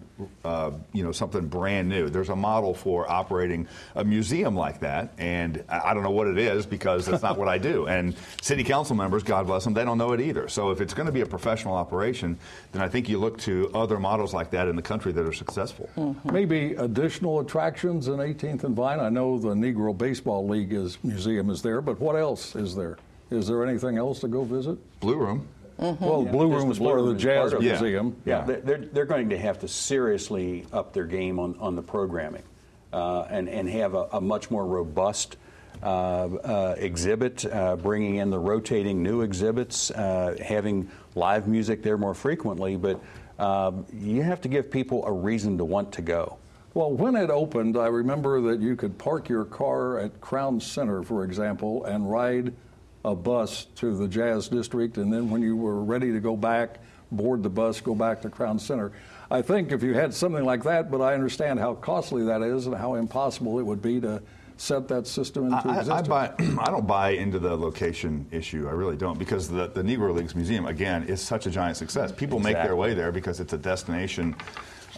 Uh, 0.45 0.73
you 0.93 1.03
know 1.03 1.12
something 1.12 1.47
brand 1.47 1.88
new. 1.88 2.09
There's 2.09 2.29
a 2.29 2.37
model 2.37 2.75
for 2.75 3.11
operating 3.11 3.66
a 3.94 4.05
museum 4.05 4.55
like 4.55 4.81
that, 4.81 5.12
and 5.18 5.62
I 5.68 5.94
don't 5.94 6.03
know 6.03 6.11
what 6.11 6.27
it 6.27 6.38
is 6.38 6.66
because 6.66 7.07
that's 7.07 7.23
not 7.23 7.38
what 7.38 7.49
I 7.49 7.59
do. 7.59 7.87
And 7.87 8.14
city 8.42 8.64
council 8.64 8.97
members, 8.97 9.23
God 9.23 9.47
bless 9.47 9.64
them, 9.64 9.75
they 9.75 9.85
don't 9.85 9.99
know 9.99 10.12
it 10.12 10.21
either. 10.21 10.49
So 10.49 10.71
if 10.71 10.81
it's 10.81 10.94
going 10.94 11.07
to 11.07 11.12
be 11.12 11.21
a 11.21 11.27
professional 11.27 11.75
operation, 11.75 12.38
then 12.73 12.83
I 12.83 12.88
think 12.88 13.09
you 13.09 13.18
look 13.18 13.38
to 13.40 13.71
other 13.75 13.99
models 13.99 14.35
like 14.35 14.51
that 14.51 14.68
in 14.68 14.77
the 14.77 14.83
country 14.83 15.12
that 15.12 15.27
are 15.27 15.33
successful. 15.33 15.88
Maybe 16.25 16.75
additional 16.75 17.40
attractions 17.40 18.09
in 18.09 18.16
18th 18.16 18.64
and 18.64 18.77
Vine. 18.77 19.01
I 19.01 19.09
know 19.09 19.38
the 19.38 19.55
Negro 19.55 19.97
Baseball 19.97 20.47
League 20.47 20.73
is 20.73 20.99
museum 21.03 21.51
is 21.51 21.62
there, 21.62 21.81
but 21.81 22.01
what 22.01 22.16
else 22.16 22.55
is 22.57 22.75
there? 22.75 22.99
Is 23.31 23.47
there 23.47 23.64
anything 23.64 23.97
else 23.97 24.21
to 24.21 24.29
go 24.29 24.44
visit? 24.44 24.79
Blue 25.01 25.16
Room. 25.16 25.47
Well, 25.81 26.25
Blue 26.25 26.53
Room 26.53 26.66
the 26.66 26.73
is 26.73 26.79
part 26.79 26.99
of 26.99 27.07
the 27.07 27.14
Jazz 27.14 27.51
part 27.51 27.53
of 27.55 27.62
it. 27.62 27.66
Yeah. 27.66 27.81
Museum. 27.81 28.16
Yeah, 28.25 28.45
they- 28.45 28.61
they're, 28.61 28.79
they're 28.93 29.05
going 29.07 29.31
to 29.31 29.38
have 29.38 29.59
to 29.61 29.69
seriously 29.69 30.66
up 30.73 30.93
their 30.93 31.07
game 31.07 31.38
on, 31.38 31.57
on 31.59 31.75
the 31.77 31.83
programming 31.83 32.43
uh, 32.93 33.23
and, 33.31 33.49
and 33.49 33.69
have 33.69 33.95
a, 33.95 34.09
a 34.12 34.21
much 34.21 34.51
more 34.51 34.66
robust 34.66 35.37
uh, 35.83 35.87
uh, 35.87 36.75
exhibit, 36.79 37.47
uh, 37.47 37.77
bringing 37.77 38.16
in 38.16 38.29
the 38.31 38.38
rotating 38.38 39.03
new 39.03 39.23
exhibits, 39.23 39.90
uh, 39.93 40.37
having 40.45 40.90
live 41.14 41.49
music 41.49 41.83
there 41.83 41.97
more 41.97 42.14
frequently. 42.14 42.77
But 42.77 43.01
um, 43.38 43.87
you 43.93 44.23
have 44.23 44.43
to 44.43 44.49
give 44.49 44.71
people 44.71 45.07
a 45.07 45.12
reason 45.12 45.57
to 45.59 45.64
want 45.64 45.93
to 45.93 46.03
go. 46.03 46.37
Well, 46.75 46.93
when 46.93 47.16
it 47.16 47.31
opened, 47.31 47.77
I 47.79 47.87
remember 47.87 48.40
that 48.43 48.61
you 48.61 48.77
could 48.77 48.99
park 48.99 49.29
your 49.29 49.45
car 49.47 49.99
at 49.99 50.21
Crown 50.21 50.61
Center, 50.61 51.03
for 51.03 51.25
example, 51.25 51.85
and 51.87 52.09
ride 52.11 52.53
a 53.05 53.15
bus 53.15 53.67
to 53.77 53.97
the 53.97 54.09
Jazz 54.09 54.49
District, 54.49 54.99
and 54.99 55.13
then 55.13 55.31
when 55.31 55.43
you 55.43 55.57
were 55.57 55.83
ready 55.83 56.13
to 56.13 56.21
go 56.21 56.37
back, 56.37 56.79
board 57.11 57.43
the 57.43 57.51
bus, 57.51 57.81
go 57.81 57.95
back 57.95 58.23
to 58.23 58.31
Crown 58.31 58.59
Center. 58.59 58.93
I 59.31 59.43
think 59.43 59.73
if 59.73 59.83
you 59.83 59.95
had 59.95 60.13
something 60.13 60.45
like 60.45 60.65
that, 60.65 60.91
but 60.91 61.01
I 61.01 61.15
understand 61.15 61.59
how 61.59 61.75
costly 61.75 62.25
that 62.25 62.43
is 62.43 62.67
and 62.67 62.75
how 62.75 62.95
impossible 62.95 63.59
it 63.59 63.63
would 63.63 63.81
be 63.81 64.01
to 64.01 64.23
set 64.57 64.89
that 64.89 65.07
system 65.07 65.47
into 65.47 65.69
I, 65.69 65.77
I, 65.77 65.79
existence. 65.79 66.09
buy, 66.09 66.35
I 66.59 66.71
don't 66.71 66.87
buy 66.87 67.11
into 67.11 67.39
the 67.39 67.57
location 67.57 68.27
issue. 68.31 68.69
I 68.69 68.73
really 68.73 68.97
don't 68.97 69.19
because 69.19 69.49
the, 69.49 69.69
the 69.69 69.83
Negro 69.83 70.15
Leagues 70.15 70.35
Museum, 70.35 70.67
again, 70.67 71.05
is 71.05 71.21
such 71.21 71.47
a 71.47 71.51
giant 71.51 71.79
success. 71.79 72.13
People 72.13 72.39
make 72.41 72.57
their 72.57 72.77
way 72.77 72.93
there 72.93 73.13
because 73.13 73.41
it's 73.41 73.55
a 73.55 73.59
destination. 73.59 74.37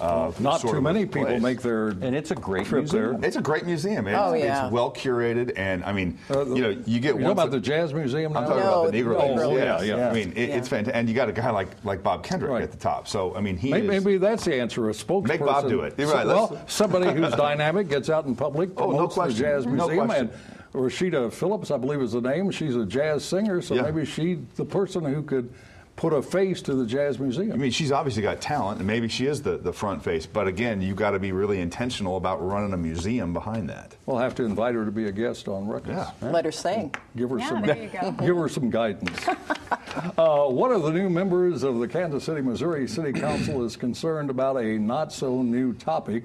Uh, 0.00 0.32
Not 0.40 0.60
too 0.62 0.68
of 0.70 0.82
many 0.82 1.04
people 1.04 1.26
place. 1.26 1.42
make 1.42 1.60
their 1.62 1.88
And 1.88 2.14
it's 2.16 2.30
a 2.30 2.34
great 2.34 2.66
trip 2.66 2.82
museum. 2.84 3.20
there. 3.20 3.28
It's 3.28 3.36
a 3.36 3.42
great 3.42 3.66
museum. 3.66 4.06
It's, 4.08 4.18
Oh, 4.18 4.32
yeah. 4.34 4.64
it's 4.64 4.72
well 4.72 4.90
curated, 4.90 5.52
and 5.56 5.84
I 5.84 5.92
mean, 5.92 6.18
Uh, 6.30 6.46
you 6.46 6.62
know, 6.62 6.70
you 6.86 6.98
get 6.98 7.14
you 7.16 7.20
know 7.20 7.30
about 7.30 7.46
for- 7.48 7.52
the 7.52 7.60
Jazz 7.60 7.92
Museum 7.92 8.32
now? 8.32 8.40
I'm 8.40 8.46
talking 8.46 8.62
No, 8.62 8.82
about 8.82 8.92
the 8.92 8.98
Negro 9.02 9.18
the 9.18 9.26
Leagues. 9.26 9.40
Negro 9.42 9.56
yeah, 9.58 9.82
yeah. 9.82 9.96
yeah. 9.96 10.08
I 10.08 10.12
mean, 10.14 10.32
it, 10.34 10.48
Yeah. 10.48 10.56
it's 10.56 10.68
fantastic, 10.68 10.96
and 10.96 11.08
you 11.08 11.14
got 11.14 11.28
a 11.28 11.32
guy 11.32 11.50
like 11.50 11.68
like 11.84 12.02
Bob 12.02 12.22
Kendrick 12.24 12.50
Right. 12.50 12.62
at 12.62 12.70
the 12.72 12.78
top. 12.78 13.06
So 13.06 13.34
I 13.36 13.40
mean, 13.40 13.56
he 13.56 13.70
Maybe, 13.70 13.86
is. 13.94 14.04
maybe 14.04 14.18
that's 14.18 14.44
the 14.44 14.54
answer. 14.54 14.88
A 14.88 14.92
spokesperson. 14.92 15.28
Make 15.28 15.40
Bob 15.40 15.68
do 15.68 15.80
it. 15.82 15.94
You're 15.98 16.12
right, 16.12 16.26
Well, 16.26 16.58
somebody 16.66 17.12
who's 17.12 17.32
dynamic 17.34 17.88
gets 17.88 18.08
out 18.10 18.26
in 18.26 18.34
public, 18.34 18.70
Oh, 18.78 18.86
no 18.86 18.90
promotes 18.92 19.14
question. 19.14 19.36
the 19.36 19.42
Jazz 19.48 19.66
No 19.66 19.72
Museum, 19.72 20.06
question. 20.06 20.30
and 20.30 20.82
Rashida 20.82 21.30
Phillips, 21.32 21.70
I 21.70 21.76
believe 21.76 22.00
is 22.00 22.12
the 22.12 22.20
name. 22.22 22.50
She's 22.50 22.76
a 22.76 22.86
jazz 22.86 23.24
singer, 23.24 23.60
so 23.60 23.74
Yeah. 23.74 23.82
maybe 23.82 24.06
she, 24.06 24.38
the 24.56 24.64
person 24.64 25.04
who 25.04 25.22
could 25.22 25.50
put 25.96 26.12
a 26.12 26.22
face 26.22 26.62
to 26.62 26.74
the 26.74 26.86
Jazz 26.86 27.18
Museum. 27.18 27.52
I 27.52 27.56
mean, 27.56 27.70
she's 27.70 27.92
obviously 27.92 28.22
got 28.22 28.40
talent, 28.40 28.78
and 28.78 28.86
maybe 28.86 29.08
she 29.08 29.26
is 29.26 29.42
the, 29.42 29.58
the 29.58 29.72
front 29.72 30.02
face. 30.02 30.26
But 30.26 30.48
again, 30.48 30.80
you've 30.80 30.96
got 30.96 31.10
to 31.12 31.18
be 31.18 31.32
really 31.32 31.60
intentional 31.60 32.16
about 32.16 32.44
running 32.44 32.72
a 32.72 32.76
museum 32.76 33.32
behind 33.32 33.68
that. 33.68 33.96
we'll 34.06 34.18
have 34.18 34.34
to 34.36 34.44
invite 34.44 34.74
her 34.74 34.84
to 34.84 34.90
be 34.90 35.06
a 35.06 35.12
guest 35.12 35.48
on 35.48 35.66
Ruckus. 35.66 35.90
Yeah. 35.90 36.30
Let 36.30 36.44
her 36.44 36.52
sing. 36.52 36.94
Give 37.16 37.30
her 37.30 37.38
Yeah, 37.38 37.48
some, 37.48 37.62
there 37.62 37.76
you 37.82 37.88
go. 37.88 38.10
give 38.26 38.36
her 38.36 38.48
some 38.48 38.70
guidance. 38.70 39.28
uh, 40.18 40.46
one 40.46 40.72
of 40.72 40.82
the 40.82 40.90
new 40.92 41.10
members 41.10 41.62
of 41.62 41.78
the 41.78 41.88
Kansas 41.88 42.24
City, 42.24 42.40
Missouri 42.40 42.88
City 42.88 43.12
Council 43.12 43.64
is 43.64 43.76
concerned 43.76 44.30
about 44.30 44.56
a 44.56 44.78
not 44.78 45.12
so 45.12 45.42
new 45.42 45.72
topic 45.74 46.24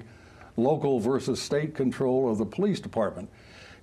local 0.56 0.98
versus 0.98 1.40
state 1.40 1.74
control 1.74 2.30
of 2.30 2.38
the 2.38 2.46
police 2.46 2.80
department. 2.80 3.28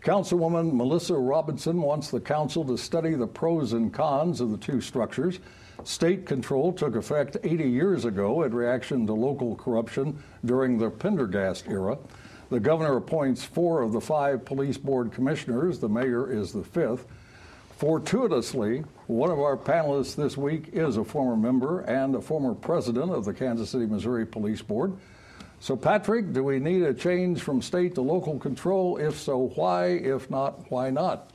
Councilwoman 0.02 0.74
Melissa 0.74 1.15
Robinson 1.15 1.82
wants 1.82 2.12
the 2.12 2.19
council 2.19 2.63
to 2.65 2.78
study 2.78 3.15
the 3.15 3.26
pros 3.26 3.74
and 3.74 3.93
cons 3.93 4.41
of 4.41 4.52
the 4.52 4.58
two 4.58 4.82
structures. 4.82 5.39
State 5.84 6.26
control 6.26 6.74
took 6.74 6.96
effect 6.96 7.38
80 7.44 7.70
years 7.70 8.06
ago 8.06 8.44
in 8.44 8.54
reaction 8.54 9.06
to 9.08 9.14
local 9.14 9.56
corruption 9.56 10.22
during 10.44 10.78
the 10.78 10.90
Pendergast 10.90 11.68
era. 11.68 11.98
The 12.50 12.60
governor 12.60 12.98
appoints 12.98 13.44
four 13.44 13.82
of 13.82 13.92
the 13.92 14.02
five 14.02 14.46
police 14.46 14.78
board 14.78 15.12
commissioners. 15.12 15.80
The 15.80 15.90
mayor 15.90 16.32
is 16.32 16.54
the 16.54 16.64
fifth. 16.64 17.06
Fortuitously, 17.78 18.86
one 19.08 19.30
of 19.30 19.40
our 19.40 19.58
panelists 19.58 20.16
this 20.16 20.38
week 20.38 20.70
is 20.72 20.96
a 20.96 21.04
former 21.04 21.36
member 21.36 21.82
and 21.82 22.16
a 22.16 22.22
former 22.22 22.54
president 22.54 23.12
of 23.12 23.26
the 23.26 23.34
Kansas 23.34 23.70
City, 23.70 23.86
Missouri 23.86 24.26
Police 24.26 24.62
Board. 24.62 24.94
So, 25.60 25.76
Patrick, 25.76 26.32
do 26.32 26.44
we 26.44 26.60
need 26.60 26.84
a 26.84 26.94
change 26.94 27.42
from 27.42 27.62
state 27.62 27.96
to 27.96 28.02
local 28.02 28.40
control? 28.40 28.98
If 28.98 29.20
so, 29.20 29.50
why? 29.56 29.88
If 29.88 30.30
not, 30.30 30.72
why 30.72 30.90
not? 30.90 31.32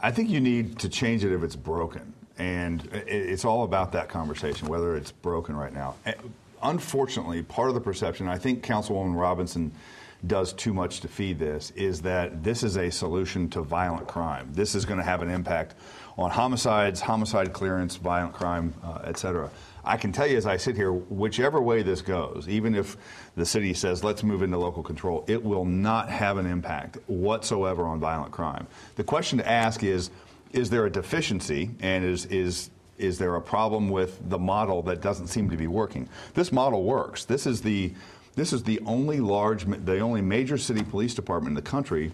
I 0.00 0.10
think 0.12 0.30
you 0.30 0.40
need 0.40 0.78
to 0.78 0.88
change 0.88 1.24
it 1.24 1.34
if 1.34 1.42
it's 1.42 1.56
broken. 1.56 2.14
And 2.38 2.88
it's 2.92 3.44
all 3.44 3.62
about 3.62 3.92
that 3.92 4.08
conversation, 4.08 4.68
whether 4.68 4.96
it's 4.96 5.12
broken 5.12 5.54
right 5.56 5.72
now. 5.72 5.94
Unfortunately, 6.62 7.42
part 7.42 7.68
of 7.68 7.74
the 7.74 7.80
perception, 7.80 8.26
I 8.26 8.38
think 8.38 8.64
Councilwoman 8.64 9.18
Robinson 9.18 9.70
does 10.26 10.54
too 10.54 10.72
much 10.72 11.00
to 11.00 11.08
feed 11.08 11.38
this, 11.38 11.70
is 11.72 12.00
that 12.02 12.42
this 12.42 12.62
is 12.62 12.76
a 12.76 12.90
solution 12.90 13.48
to 13.50 13.60
violent 13.60 14.08
crime. 14.08 14.48
This 14.52 14.74
is 14.74 14.86
going 14.86 14.98
to 14.98 15.04
have 15.04 15.20
an 15.20 15.30
impact 15.30 15.74
on 16.16 16.30
homicides, 16.30 17.00
homicide 17.02 17.52
clearance, 17.52 17.96
violent 17.96 18.32
crime, 18.32 18.72
uh, 18.82 19.00
et 19.04 19.18
cetera. 19.18 19.50
I 19.84 19.98
can 19.98 20.12
tell 20.12 20.26
you 20.26 20.38
as 20.38 20.46
I 20.46 20.56
sit 20.56 20.76
here, 20.76 20.92
whichever 20.92 21.60
way 21.60 21.82
this 21.82 22.00
goes, 22.00 22.48
even 22.48 22.74
if 22.74 22.96
the 23.36 23.44
city 23.44 23.74
says 23.74 24.02
let's 24.02 24.22
move 24.22 24.42
into 24.42 24.56
local 24.56 24.82
control, 24.82 25.24
it 25.28 25.44
will 25.44 25.66
not 25.66 26.08
have 26.08 26.38
an 26.38 26.46
impact 26.46 26.96
whatsoever 27.06 27.84
on 27.84 28.00
violent 28.00 28.32
crime. 28.32 28.66
The 28.96 29.04
question 29.04 29.38
to 29.38 29.48
ask 29.48 29.82
is, 29.82 30.10
is 30.54 30.70
there 30.70 30.86
a 30.86 30.90
deficiency 30.90 31.70
and 31.80 32.04
is, 32.04 32.26
is 32.26 32.70
is 32.96 33.18
there 33.18 33.34
a 33.34 33.40
problem 33.40 33.88
with 33.88 34.28
the 34.30 34.38
model 34.38 34.80
that 34.82 35.00
doesn't 35.00 35.26
seem 35.26 35.50
to 35.50 35.56
be 35.56 35.66
working? 35.66 36.08
This 36.34 36.52
model 36.52 36.84
works. 36.84 37.24
This 37.24 37.44
is 37.44 37.60
the 37.60 37.92
this 38.36 38.52
is 38.52 38.62
the 38.62 38.80
only 38.86 39.20
large, 39.20 39.64
the 39.84 40.00
only 40.00 40.20
major 40.20 40.58
city 40.58 40.82
police 40.82 41.14
department 41.14 41.52
in 41.52 41.54
the 41.54 41.70
country 41.70 42.12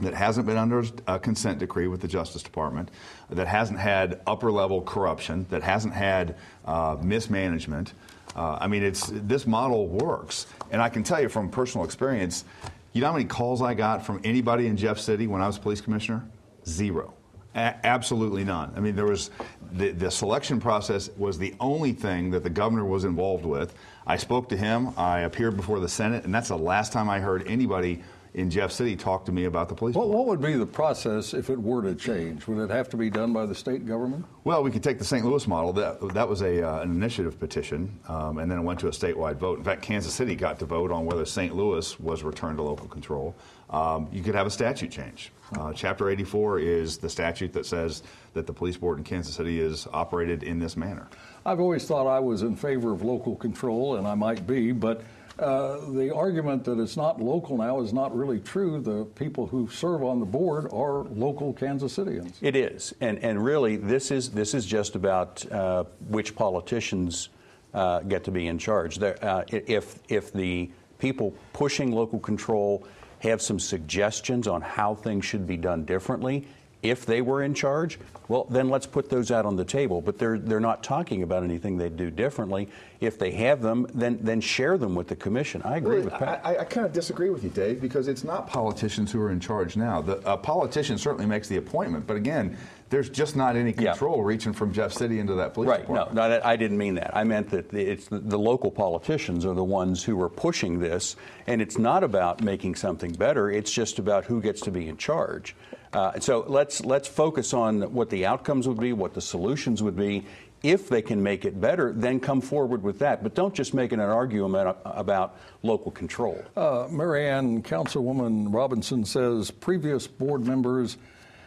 that 0.00 0.14
hasn't 0.14 0.46
been 0.46 0.56
under 0.56 0.84
a 1.06 1.18
consent 1.18 1.60
decree 1.60 1.86
with 1.86 2.00
the 2.00 2.08
Justice 2.08 2.42
Department, 2.42 2.90
that 3.30 3.46
hasn't 3.46 3.78
had 3.78 4.20
upper 4.26 4.50
level 4.50 4.82
corruption, 4.82 5.46
that 5.50 5.62
hasn't 5.62 5.94
had 5.94 6.36
uh, 6.64 6.96
mismanagement. 7.00 7.92
Uh, 8.34 8.58
I 8.60 8.66
mean, 8.66 8.82
it's 8.82 9.12
this 9.12 9.46
model 9.46 9.86
works, 9.86 10.46
and 10.72 10.82
I 10.82 10.88
can 10.88 11.04
tell 11.04 11.20
you 11.20 11.28
from 11.28 11.48
personal 11.48 11.84
experience. 11.84 12.44
You 12.92 13.00
know 13.00 13.08
how 13.08 13.12
many 13.12 13.24
calls 13.24 13.62
I 13.62 13.74
got 13.74 14.04
from 14.04 14.20
anybody 14.24 14.66
in 14.66 14.76
Jeff 14.76 14.98
City 14.98 15.28
when 15.28 15.40
I 15.40 15.46
was 15.46 15.58
police 15.58 15.80
commissioner? 15.80 16.24
Zero. 16.66 17.14
A- 17.54 17.86
absolutely 17.86 18.44
none. 18.44 18.72
I 18.76 18.80
mean, 18.80 18.96
there 18.96 19.06
was 19.06 19.30
the, 19.72 19.90
the 19.90 20.10
selection 20.10 20.60
process 20.60 21.10
was 21.16 21.38
the 21.38 21.54
only 21.60 21.92
thing 21.92 22.30
that 22.30 22.42
the 22.42 22.50
governor 22.50 22.84
was 22.84 23.04
involved 23.04 23.44
with. 23.44 23.74
I 24.06 24.16
spoke 24.16 24.48
to 24.50 24.56
him. 24.56 24.92
I 24.96 25.20
appeared 25.20 25.56
before 25.56 25.80
the 25.80 25.88
Senate, 25.88 26.24
and 26.24 26.34
that's 26.34 26.48
the 26.48 26.58
last 26.58 26.92
time 26.92 27.08
I 27.08 27.20
heard 27.20 27.46
anybody 27.46 28.02
in 28.34 28.50
Jeff 28.50 28.72
City 28.72 28.96
talk 28.96 29.24
to 29.24 29.32
me 29.32 29.44
about 29.44 29.68
the 29.68 29.74
police. 29.74 29.94
What, 29.94 30.08
what, 30.08 30.26
would 30.26 30.42
be 30.42 30.54
the 30.54 30.66
process 30.66 31.34
if 31.34 31.50
it 31.50 31.60
were 31.60 31.82
to 31.82 31.94
change? 31.94 32.46
Would 32.48 32.58
it 32.58 32.70
have 32.70 32.88
to 32.90 32.96
be 32.96 33.08
done 33.08 33.32
by 33.32 33.46
the 33.46 33.54
state 33.54 33.86
government? 33.86 34.26
Well, 34.42 34.62
we 34.64 34.72
could 34.72 34.82
take 34.82 34.98
the 34.98 35.04
St. 35.04 35.24
Louis 35.24 35.46
model. 35.46 35.72
That, 35.72 36.00
that 36.14 36.28
was 36.28 36.42
a, 36.42 36.68
uh, 36.68 36.82
an 36.82 36.90
initiative 36.90 37.38
petition, 37.38 37.96
um, 38.08 38.38
and 38.38 38.50
then 38.50 38.58
it 38.58 38.62
went 38.62 38.80
to 38.80 38.88
a 38.88 38.90
statewide 38.90 39.36
vote. 39.36 39.58
In 39.58 39.64
fact, 39.64 39.82
Kansas 39.82 40.12
City 40.12 40.34
got 40.34 40.58
to 40.58 40.64
vote 40.64 40.90
on 40.90 41.06
whether 41.06 41.24
St. 41.24 41.54
Louis 41.54 41.98
was 42.00 42.24
returned 42.24 42.58
to 42.58 42.64
local 42.64 42.88
control. 42.88 43.36
Um, 43.70 44.08
you 44.12 44.22
could 44.22 44.34
have 44.34 44.46
a 44.46 44.50
statute 44.50 44.90
change. 44.90 45.30
Uh, 45.56 45.72
Chapter 45.72 46.10
84 46.10 46.58
is 46.58 46.98
the 46.98 47.08
statute 47.08 47.52
that 47.52 47.66
says 47.66 48.02
that 48.32 48.46
the 48.46 48.52
police 48.52 48.76
board 48.76 48.98
in 48.98 49.04
Kansas 49.04 49.34
City 49.34 49.60
is 49.60 49.86
operated 49.92 50.42
in 50.42 50.58
this 50.58 50.76
manner. 50.76 51.06
I've 51.46 51.60
always 51.60 51.84
thought 51.86 52.08
I 52.08 52.18
was 52.18 52.42
in 52.42 52.56
favor 52.56 52.92
of 52.92 53.02
local 53.02 53.36
control, 53.36 53.96
and 53.96 54.08
I 54.08 54.14
might 54.14 54.46
be, 54.46 54.72
but 54.72 55.02
uh, 55.38 55.78
the 55.90 56.14
argument 56.14 56.64
that 56.64 56.78
it's 56.78 56.96
not 56.96 57.20
local 57.20 57.56
now 57.56 57.80
is 57.80 57.92
not 57.92 58.16
really 58.16 58.40
true. 58.40 58.80
The 58.80 59.04
people 59.04 59.46
who 59.46 59.68
serve 59.68 60.02
on 60.02 60.20
the 60.20 60.26
board 60.26 60.66
are 60.72 61.04
local 61.04 61.52
Kansas 61.52 61.96
Cityans. 61.96 62.34
It 62.40 62.54
is, 62.54 62.94
and 63.00 63.18
and 63.18 63.44
really, 63.44 63.76
this 63.76 64.10
is 64.10 64.30
this 64.30 64.54
is 64.54 64.64
just 64.64 64.94
about 64.94 65.44
uh, 65.50 65.84
which 66.08 66.34
politicians 66.36 67.30
uh, 67.72 68.00
get 68.00 68.24
to 68.24 68.30
be 68.30 68.46
in 68.46 68.58
charge. 68.58 68.98
There, 68.98 69.22
uh, 69.24 69.44
if 69.48 69.98
if 70.08 70.32
the 70.32 70.70
people 70.98 71.34
pushing 71.52 71.92
local 71.92 72.20
control 72.20 72.86
have 73.18 73.42
some 73.42 73.58
suggestions 73.58 74.46
on 74.46 74.60
how 74.60 74.94
things 74.94 75.24
should 75.24 75.46
be 75.46 75.56
done 75.56 75.84
differently, 75.84 76.46
if 76.84 77.06
they 77.06 77.22
were 77.22 77.42
in 77.42 77.54
charge, 77.54 77.98
well, 78.28 78.44
then 78.50 78.68
let's 78.68 78.86
put 78.86 79.08
those 79.08 79.30
out 79.30 79.46
on 79.46 79.56
the 79.56 79.64
table. 79.64 80.00
But 80.00 80.18
they're 80.18 80.38
they're 80.38 80.60
not 80.60 80.82
talking 80.82 81.22
about 81.22 81.42
anything 81.42 81.76
they'd 81.76 81.96
do 81.96 82.10
differently. 82.10 82.68
If 83.00 83.18
they 83.18 83.32
have 83.32 83.60
them, 83.62 83.86
then 83.94 84.18
then 84.20 84.40
share 84.40 84.78
them 84.78 84.94
with 84.94 85.08
the 85.08 85.16
commission. 85.16 85.62
I 85.62 85.78
agree 85.78 85.96
Well, 85.96 86.04
with 86.04 86.14
Pat. 86.14 86.40
I, 86.44 86.58
I 86.58 86.64
kind 86.64 86.86
of 86.86 86.92
disagree 86.92 87.30
with 87.30 87.42
you, 87.42 87.50
Dave, 87.50 87.80
because 87.80 88.06
it's 88.06 88.22
not 88.22 88.46
politicians 88.46 89.10
who 89.10 89.20
are 89.20 89.30
in 89.30 89.40
charge 89.40 89.76
now. 89.76 90.00
The 90.00 90.20
a 90.30 90.36
politician 90.36 90.96
certainly 90.98 91.26
makes 91.26 91.48
the 91.48 91.56
appointment, 91.56 92.06
but 92.06 92.16
again, 92.16 92.56
there's 92.94 93.10
just 93.10 93.34
not 93.34 93.56
any 93.56 93.74
Yeah. 93.76 93.90
control 93.90 94.22
reaching 94.22 94.52
from 94.52 94.72
Jeff 94.72 94.92
City 94.92 95.18
into 95.18 95.34
that 95.34 95.52
police 95.52 95.68
Right. 95.68 95.80
No, 95.80 95.94
department. 95.94 96.14
no, 96.14 96.28
that- 96.28 96.46
I 96.46 96.54
didn't 96.54 96.78
mean 96.78 96.94
that. 96.94 97.10
I 97.16 97.24
meant 97.24 97.50
that 97.50 97.68
the- 97.70 97.82
it's 97.84 98.06
the, 98.06 98.20
the 98.20 98.38
local 98.38 98.70
politicians 98.70 99.44
are 99.44 99.52
the 99.54 99.64
ones 99.64 100.04
who 100.04 100.22
are 100.22 100.28
pushing 100.28 100.78
this, 100.78 101.16
and 101.48 101.60
it's 101.60 101.76
not 101.76 102.04
about 102.04 102.40
making 102.44 102.76
something 102.76 103.10
better. 103.10 103.50
It's 103.50 103.72
just 103.72 103.98
about 103.98 104.26
who 104.26 104.40
gets 104.40 104.60
to 104.62 104.70
be 104.70 104.86
in 104.86 104.96
charge. 104.96 105.56
Uh, 105.92 106.20
so 106.20 106.44
let's 106.46 106.84
let's 106.84 107.08
focus 107.08 107.52
on 107.52 107.82
what 107.92 108.10
the 108.10 108.26
outcomes 108.26 108.68
would 108.68 108.78
be, 108.78 108.92
what 108.92 109.14
the 109.14 109.20
solutions 109.20 109.82
would 109.82 109.96
be. 109.96 110.24
If 110.62 110.88
they 110.88 111.02
can 111.02 111.20
make 111.22 111.44
it 111.44 111.60
better, 111.60 111.92
then 111.92 112.20
come 112.20 112.40
forward 112.40 112.82
with 112.84 113.00
that. 113.00 113.22
But 113.24 113.34
don't 113.34 113.52
just 113.54 113.74
make 113.74 113.92
it 113.92 113.98
an 113.98 114.08
argument 114.08 114.76
about 114.84 115.34
local 115.64 115.90
control. 115.90 116.38
Uh, 116.56 116.86
Marianne, 116.90 117.60
Councilwoman 117.62 118.54
Robinson 118.54 119.04
says 119.04 119.50
previous 119.50 120.06
board 120.06 120.46
members 120.46 120.96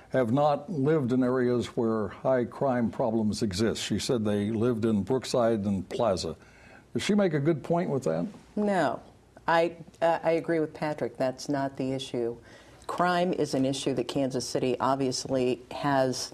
have 0.10 0.32
not 0.32 0.70
lived 0.72 1.12
in 1.12 1.24
areas 1.24 1.68
where 1.68 2.10
high 2.10 2.46
crime 2.46 2.90
problems 2.90 3.42
exist. 3.42 3.82
She 3.82 4.00
said 4.00 4.24
they 4.24 4.52
lived 4.52 4.86
in 4.86 5.04
Brookside 5.04 5.66
and 5.66 5.88
Plaza. 5.90 6.36
Does 6.94 7.04
she 7.04 7.14
make 7.14 7.34
a 7.34 7.40
good 7.40 7.64
point 7.64 7.90
with 7.90 8.04
that? 8.04 8.26
No, 8.56 9.02
I, 9.48 9.74
uh, 10.02 10.20
I 10.24 10.32
agree 10.32 10.60
with 10.60 10.74
Patrick. 10.74 11.18
That's 11.18 11.50
not 11.50 11.78
the 11.78 11.92
issue. 11.92 12.38
Crime 12.88 13.34
is 13.34 13.54
an 13.54 13.66
issue 13.66 13.94
that 13.96 14.08
Kansas 14.08 14.48
City 14.48 14.78
obviously 14.80 15.62
has 15.72 16.34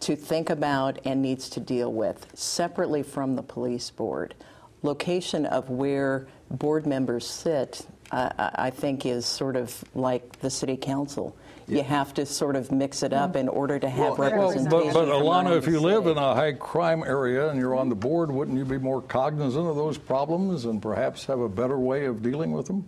to 0.00 0.14
think 0.14 0.50
about 0.50 0.98
and 1.06 1.22
needs 1.22 1.48
to 1.50 1.60
deal 1.60 1.92
with 1.92 2.26
separately 2.34 3.02
from 3.02 3.36
the 3.36 3.42
police 3.42 3.90
board. 3.90 4.34
Location 4.82 5.46
of 5.46 5.70
where 5.70 6.28
board 6.50 6.86
members 6.86 7.26
sit, 7.26 7.86
uh, 8.12 8.30
I 8.38 8.66
I 8.66 8.70
think, 8.70 9.06
is 9.06 9.24
sort 9.24 9.56
of 9.56 9.82
like 9.94 10.40
the 10.40 10.50
city 10.50 10.76
council. 10.76 11.34
You 11.68 11.82
have 11.82 12.14
to 12.14 12.26
sort 12.26 12.56
of 12.56 12.70
mix 12.70 13.02
it 13.02 13.12
up 13.12 13.32
mm. 13.32 13.40
in 13.40 13.48
order 13.48 13.78
to 13.78 13.88
have 13.88 14.18
Well, 14.18 14.30
Well, 14.30 14.48
representation. 14.48 14.92
but, 14.92 15.06
but 15.06 15.08
Alana, 15.08 15.56
if 15.56 15.64
the 15.64 15.72
you 15.72 15.80
live 15.80 16.04
city. 16.04 16.10
in 16.12 16.18
a 16.18 16.34
high 16.34 16.52
crime 16.52 17.02
area 17.02 17.48
and 17.50 17.58
you're 17.58 17.74
on 17.74 17.88
the 17.88 17.94
board, 17.96 18.30
wouldn't 18.30 18.56
you 18.56 18.64
be 18.64 18.78
more 18.78 19.02
cognizant 19.02 19.66
of 19.66 19.76
those 19.76 19.98
problems 19.98 20.64
and 20.64 20.80
perhaps 20.80 21.24
have 21.26 21.40
a 21.40 21.48
better 21.48 21.78
way 21.78 22.04
of 22.06 22.22
dealing 22.22 22.52
with 22.52 22.66
them? 22.66 22.84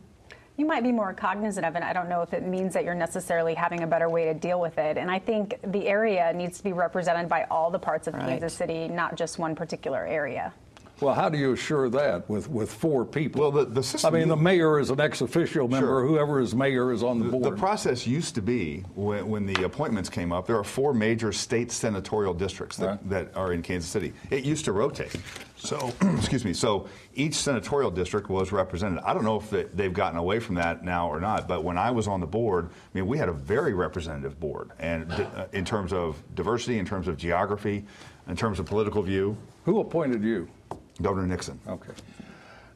You 0.56 0.66
might 0.66 0.82
be 0.82 0.90
more 0.90 1.12
cognizant 1.12 1.64
of 1.64 1.76
it. 1.76 1.84
I 1.84 1.92
don't 1.92 2.08
know 2.08 2.22
if 2.22 2.32
it 2.32 2.44
means 2.44 2.74
that 2.74 2.84
you're 2.84 2.94
necessarily 2.94 3.54
having 3.54 3.84
a 3.84 3.86
better 3.86 4.08
way 4.08 4.24
to 4.24 4.34
deal 4.34 4.60
with 4.60 4.76
it. 4.76 4.96
And 4.98 5.08
I 5.08 5.20
think 5.20 5.54
the 5.64 5.86
area 5.86 6.32
needs 6.32 6.58
to 6.58 6.64
be 6.64 6.72
represented 6.72 7.28
by 7.28 7.44
all 7.44 7.70
the 7.70 7.78
parts 7.78 8.08
of 8.08 8.14
Right. 8.14 8.26
Kansas 8.26 8.54
City, 8.54 8.88
not 8.88 9.14
just 9.16 9.38
one 9.38 9.54
particular 9.54 10.04
area. 10.04 10.52
Well, 11.00 11.14
how 11.14 11.28
do 11.28 11.38
you 11.38 11.52
assure 11.52 11.88
that 11.90 12.28
with, 12.28 12.50
with 12.50 12.72
four 12.72 13.04
people? 13.04 13.40
Well, 13.40 13.50
the- 13.52 13.64
the 13.66 13.82
system 13.82 14.14
I 14.14 14.18
mean, 14.18 14.28
the 14.28 14.36
mayor 14.36 14.78
is 14.80 14.90
an 14.90 15.00
ex 15.00 15.20
officio 15.20 15.68
member. 15.68 15.86
Sure. 15.86 16.06
Whoever 16.06 16.40
is 16.40 16.54
mayor 16.54 16.90
is 16.92 17.02
on 17.04 17.18
the 17.20 17.26
The, 17.26 17.30
board. 17.30 17.44
the 17.44 17.52
process 17.52 18.06
used 18.06 18.34
to 18.34 18.42
be 18.42 18.80
when, 18.96 19.28
when 19.28 19.46
the 19.46 19.62
appointments 19.64 20.08
came 20.08 20.32
up, 20.32 20.46
there 20.46 20.56
are 20.56 20.64
four 20.64 20.92
major 20.92 21.32
state 21.32 21.70
senatorial 21.70 22.34
districts 22.34 22.76
that, 22.78 22.86
Right. 22.86 23.08
that 23.10 23.36
are 23.36 23.52
in 23.52 23.62
Kansas 23.62 23.88
City. 23.88 24.12
It 24.30 24.44
used 24.44 24.64
to 24.64 24.72
rotate. 24.72 25.14
So, 25.56 25.92
excuse 26.16 26.44
me. 26.44 26.52
So 26.52 26.88
each 27.14 27.34
senatorial 27.34 27.90
district 27.92 28.28
was 28.28 28.50
represented. 28.50 28.98
I 29.04 29.14
don't 29.14 29.24
know 29.24 29.36
if 29.36 29.50
they- 29.50 29.64
they've 29.74 29.92
gotten 29.92 30.18
away 30.18 30.40
from 30.40 30.56
that 30.56 30.84
now 30.84 31.08
or 31.08 31.20
not, 31.20 31.46
but 31.46 31.62
when 31.62 31.78
I 31.78 31.92
was 31.92 32.08
on 32.08 32.18
the 32.20 32.26
board, 32.26 32.70
I 32.70 32.98
mean, 32.98 33.06
we 33.06 33.18
had 33.18 33.28
a 33.28 33.32
very 33.32 33.72
representative 33.74 34.40
board, 34.40 34.70
and 34.80 35.12
uh, 35.12 35.46
in 35.52 35.64
terms 35.64 35.92
of 35.92 36.16
diversity, 36.34 36.78
in 36.78 36.86
terms 36.86 37.06
of 37.06 37.16
geography, 37.16 37.84
in 38.28 38.34
terms 38.36 38.58
of 38.58 38.66
political 38.66 39.02
view, 39.02 39.36
Who 39.64 39.80
appointed 39.80 40.22
you? 40.24 40.48
Governor 41.00 41.26
Nixon. 41.26 41.60
Okay. 41.68 41.92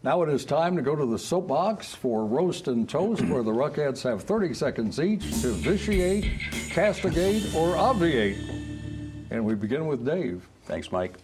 Now 0.04 0.22
it 0.22 0.28
is 0.28 0.44
time 0.44 0.74
to 0.74 0.82
go 0.82 0.96
to 0.96 1.06
the 1.06 1.18
soapbox 1.18 1.94
for 1.94 2.26
roast 2.26 2.66
and 2.66 2.88
toast, 2.88 3.22
where 3.26 3.44
the 3.44 3.52
Ruckettes 3.52 4.02
have 4.02 4.22
30 4.22 4.52
seconds 4.52 4.98
each 4.98 5.22
to 5.42 5.52
vitiate, 5.52 6.40
castigate, 6.70 7.54
or 7.54 7.76
obviate. 7.76 8.36
And 9.30 9.44
we 9.44 9.54
begin 9.54 9.86
with 9.86 10.04
Dave. 10.04 10.46
Thanks, 10.64 10.90
Mike. 10.90 11.14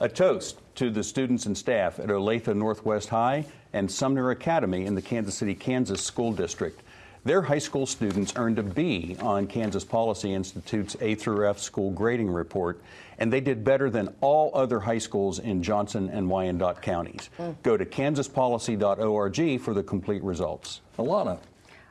A 0.00 0.08
toast 0.08 0.58
to 0.74 0.90
the 0.90 1.04
students 1.04 1.46
and 1.46 1.56
staff 1.56 1.98
at 2.00 2.08
Olathe 2.08 2.54
Northwest 2.54 3.08
High 3.08 3.46
and 3.72 3.90
Sumner 3.90 4.30
Academy 4.30 4.86
in 4.86 4.94
the 4.94 5.02
Kansas 5.02 5.36
City, 5.36 5.54
Kansas 5.54 6.02
School 6.02 6.32
District. 6.32 6.80
Their 7.26 7.42
high 7.42 7.58
school 7.58 7.86
students 7.86 8.34
earned 8.36 8.60
a 8.60 8.62
B 8.62 9.16
on 9.20 9.48
Kansas 9.48 9.82
Policy 9.82 10.32
Institute's 10.32 10.96
A 11.00 11.16
through 11.16 11.50
F 11.50 11.58
school 11.58 11.90
grading 11.90 12.30
report, 12.30 12.80
and 13.18 13.32
they 13.32 13.40
did 13.40 13.64
better 13.64 13.90
than 13.90 14.14
all 14.20 14.52
other 14.54 14.78
high 14.78 14.98
schools 14.98 15.40
in 15.40 15.60
Johnson 15.60 16.08
and 16.10 16.30
Wyandotte 16.30 16.80
counties. 16.80 17.28
Mm. 17.38 17.56
Go 17.64 17.76
to 17.76 17.84
kansaspolicy.org 17.84 19.60
for 19.60 19.74
the 19.74 19.82
complete 19.82 20.22
results. 20.22 20.82
Alana. 21.00 21.40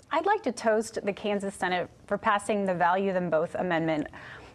I'd 0.10 0.26
like 0.26 0.42
to 0.44 0.54
toast 0.54 1.00
the 1.04 1.12
Kansas 1.12 1.54
Senate 1.54 1.90
for 2.08 2.18
passing 2.18 2.66
the 2.66 2.74
Value 2.74 3.12
Them 3.12 3.30
Both 3.30 3.56
amendment. 3.56 4.08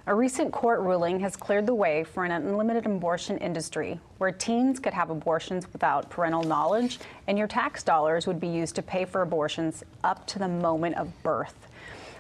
A 0.07 0.15
recent 0.15 0.51
court 0.51 0.81
ruling 0.81 1.21
has 1.21 1.37
cleared 1.37 1.67
the 1.67 1.75
way 1.75 2.05
for 2.05 2.25
an 2.25 2.31
unlimited 2.31 2.87
abortion 2.87 3.37
industry 3.37 4.01
where 4.17 4.33
teens 4.33 4.81
could 4.81 4.95
have 4.95 5.11
abortions 5.11 5.71
without 5.73 6.09
parental 6.09 6.43
knowledge, 6.43 6.99
and 7.27 7.37
your 7.37 7.47
tax 7.47 7.83
dollars 7.83 8.27
would 8.27 8.41
be 8.41 8.49
used 8.49 8.75
to 8.77 8.83
pay 8.83 9.05
for 9.05 9.21
abortions 9.21 9.85
up 10.03 10.27
to 10.29 10.39
the 10.39 10.49
moment 10.49 10.97
of 10.97 11.23
birth. 11.23 11.69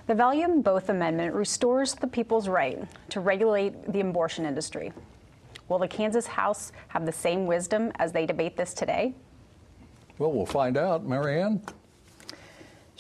The 0.06 0.14
Them 0.14 0.60
Both 0.60 0.90
amendment 0.90 1.34
restores 1.34 1.94
the 1.94 2.06
people's 2.06 2.48
right 2.48 2.86
to 3.10 3.20
regulate 3.20 3.90
the 3.90 4.00
abortion 4.00 4.44
industry. 4.44 4.92
Will 5.68 5.78
the 5.78 5.88
Kansas 5.88 6.26
House 6.26 6.72
have 6.88 7.06
the 7.06 7.12
same 7.12 7.46
wisdom 7.46 7.92
as 7.98 8.12
they 8.12 8.26
debate 8.26 8.58
this 8.58 8.74
today? 8.74 9.14
Well, 10.18 10.32
we'll 10.32 10.44
find 10.44 10.76
out. 10.76 11.06
Marianne? 11.06 11.62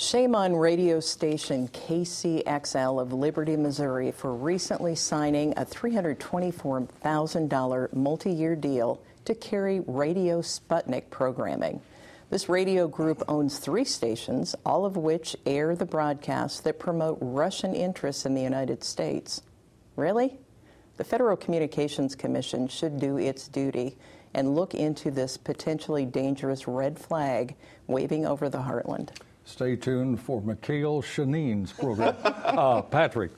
Shame 0.00 0.34
on 0.34 0.56
radio 0.56 0.98
station 0.98 1.68
KCXL 1.68 3.02
of 3.02 3.12
Liberty, 3.12 3.54
Missouri 3.54 4.12
for 4.12 4.34
recently 4.34 4.94
signing 4.94 5.52
a 5.58 5.66
$324,000 5.66 7.92
multi 7.92 8.32
year 8.32 8.56
deal 8.56 9.02
to 9.26 9.34
carry 9.34 9.80
Radio 9.80 10.40
Sputnik 10.40 11.10
programming. 11.10 11.82
This 12.30 12.48
radio 12.48 12.88
group 12.88 13.22
owns 13.28 13.58
three 13.58 13.84
stations, 13.84 14.54
all 14.64 14.86
of 14.86 14.96
which 14.96 15.36
air 15.44 15.76
the 15.76 15.84
broadcasts 15.84 16.60
that 16.60 16.78
promote 16.78 17.18
Russian 17.20 17.74
interests 17.74 18.24
in 18.24 18.34
the 18.34 18.40
United 18.40 18.82
States. 18.82 19.42
Really? 19.96 20.38
The 20.96 21.04
Federal 21.04 21.36
Communications 21.36 22.14
Commission 22.14 22.68
should 22.68 22.98
do 22.98 23.18
its 23.18 23.48
duty 23.48 23.98
and 24.32 24.54
look 24.54 24.74
into 24.74 25.10
this 25.10 25.36
potentially 25.36 26.06
dangerous 26.06 26.66
red 26.66 26.98
flag 26.98 27.54
waving 27.86 28.24
over 28.24 28.48
the 28.48 28.60
heartland. 28.60 29.10
Stay 29.44 29.76
tuned 29.76 30.20
for 30.20 30.40
Mikhail 30.40 31.02
Shanine's 31.02 31.72
program. 31.72 32.14
uh, 32.24 32.82
Patrick. 32.82 33.32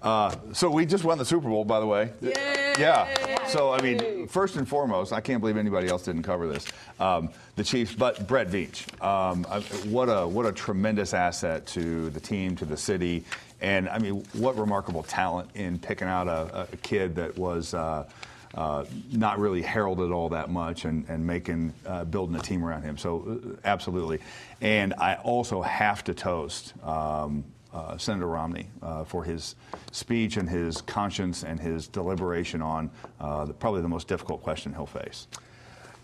Uh, 0.00 0.34
so 0.52 0.70
we 0.70 0.86
just 0.86 1.04
won 1.04 1.18
the 1.18 1.24
Super 1.24 1.48
Bowl, 1.48 1.64
by 1.64 1.80
the 1.80 1.86
way. 1.86 2.12
Yay! 2.20 2.74
Yeah. 2.78 3.46
So 3.48 3.72
I 3.72 3.82
mean, 3.82 4.28
first 4.28 4.56
and 4.56 4.68
foremost, 4.68 5.12
I 5.12 5.20
can't 5.20 5.40
believe 5.40 5.56
anybody 5.56 5.88
else 5.88 6.04
didn't 6.04 6.22
cover 6.22 6.46
this. 6.46 6.66
Um, 7.00 7.30
the 7.56 7.64
Chiefs, 7.64 7.94
but 7.94 8.26
Brett 8.28 8.48
Veach, 8.48 8.86
um, 9.02 9.44
what 9.90 10.06
a 10.06 10.26
what 10.26 10.46
a 10.46 10.52
tremendous 10.52 11.14
asset 11.14 11.66
to 11.68 12.10
the 12.10 12.20
team, 12.20 12.54
to 12.56 12.64
the 12.64 12.76
city, 12.76 13.24
and 13.60 13.88
I 13.88 13.98
mean, 13.98 14.24
what 14.34 14.56
remarkable 14.56 15.02
talent 15.02 15.50
in 15.54 15.78
picking 15.78 16.06
out 16.08 16.28
a, 16.28 16.68
a 16.72 16.76
kid 16.78 17.16
that 17.16 17.36
was. 17.36 17.74
Uh, 17.74 18.08
uh, 18.54 18.84
not 19.10 19.38
really 19.38 19.62
heralded 19.62 20.10
all 20.10 20.28
that 20.30 20.50
much 20.50 20.84
and, 20.84 21.04
and 21.08 21.26
making 21.26 21.72
uh, 21.86 22.04
building 22.04 22.36
a 22.36 22.40
team 22.40 22.64
around 22.64 22.82
him. 22.82 22.96
So 22.96 23.40
uh, 23.44 23.56
absolutely, 23.64 24.20
and 24.60 24.94
I 24.94 25.16
also 25.16 25.62
have 25.62 26.02
to 26.04 26.14
toast 26.14 26.74
um, 26.82 27.44
uh, 27.72 27.98
Senator 27.98 28.26
Romney 28.26 28.68
uh, 28.82 29.04
for 29.04 29.22
his 29.22 29.54
speech 29.92 30.38
and 30.38 30.48
his 30.48 30.80
conscience 30.80 31.44
and 31.44 31.60
his 31.60 31.86
deliberation 31.86 32.62
on 32.62 32.90
uh, 33.20 33.44
the, 33.44 33.52
probably 33.52 33.82
the 33.82 33.88
most 33.88 34.08
difficult 34.08 34.42
question 34.42 34.72
he'll 34.72 34.86
face. 34.86 35.26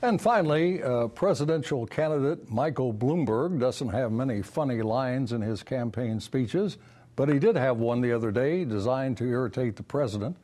And 0.02 0.20
finally, 0.20 0.82
presidential 1.14 1.86
candidate 1.86 2.50
Michael 2.50 2.92
Bloomberg 2.92 3.58
doesn't 3.58 3.88
have 3.88 4.12
many 4.12 4.42
funny 4.42 4.82
lines 4.82 5.32
in 5.32 5.40
his 5.40 5.62
campaign 5.62 6.20
speeches, 6.20 6.76
but 7.16 7.30
he 7.30 7.38
did 7.38 7.56
have 7.56 7.78
one 7.78 8.02
the 8.02 8.12
other 8.12 8.30
day 8.30 8.66
designed 8.66 9.16
to 9.16 9.24
irritate 9.24 9.76
the 9.76 9.82
president. 9.82 10.36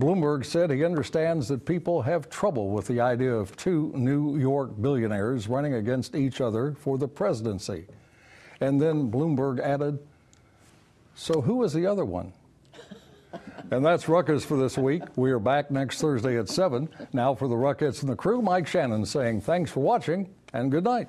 Bloomberg 0.00 0.46
said 0.46 0.70
he 0.70 0.82
understands 0.82 1.46
that 1.48 1.66
people 1.66 2.00
have 2.00 2.30
trouble 2.30 2.70
with 2.70 2.86
the 2.86 3.00
idea 3.00 3.34
of 3.34 3.54
two 3.56 3.92
New 3.94 4.38
York 4.38 4.70
billionaires 4.80 5.46
running 5.46 5.74
against 5.74 6.14
each 6.16 6.40
other 6.40 6.72
for 6.72 6.96
the 6.96 7.06
presidency. 7.06 7.84
And 8.60 8.80
then 8.80 9.10
Bloomberg 9.10 9.60
added, 9.60 9.98
So 11.14 11.42
who 11.42 11.62
is 11.64 11.74
the 11.74 11.86
other 11.86 12.06
one? 12.06 12.32
and 13.70 13.84
that's 13.84 14.08
Ruckus 14.08 14.42
for 14.42 14.56
this 14.56 14.78
week. 14.78 15.02
We 15.16 15.32
are 15.32 15.38
back 15.38 15.70
next 15.70 16.00
Thursday 16.00 16.38
at 16.38 16.48
7. 16.48 16.88
Now, 17.12 17.34
for 17.34 17.46
the 17.46 17.56
Ruckus 17.56 18.00
and 18.00 18.10
the 18.10 18.16
crew, 18.16 18.40
Mike 18.40 18.66
Shanin 18.66 19.06
saying 19.06 19.42
thanks 19.42 19.70
for 19.70 19.80
watching 19.80 20.30
and 20.54 20.70
good 20.70 20.84
night. 20.84 21.08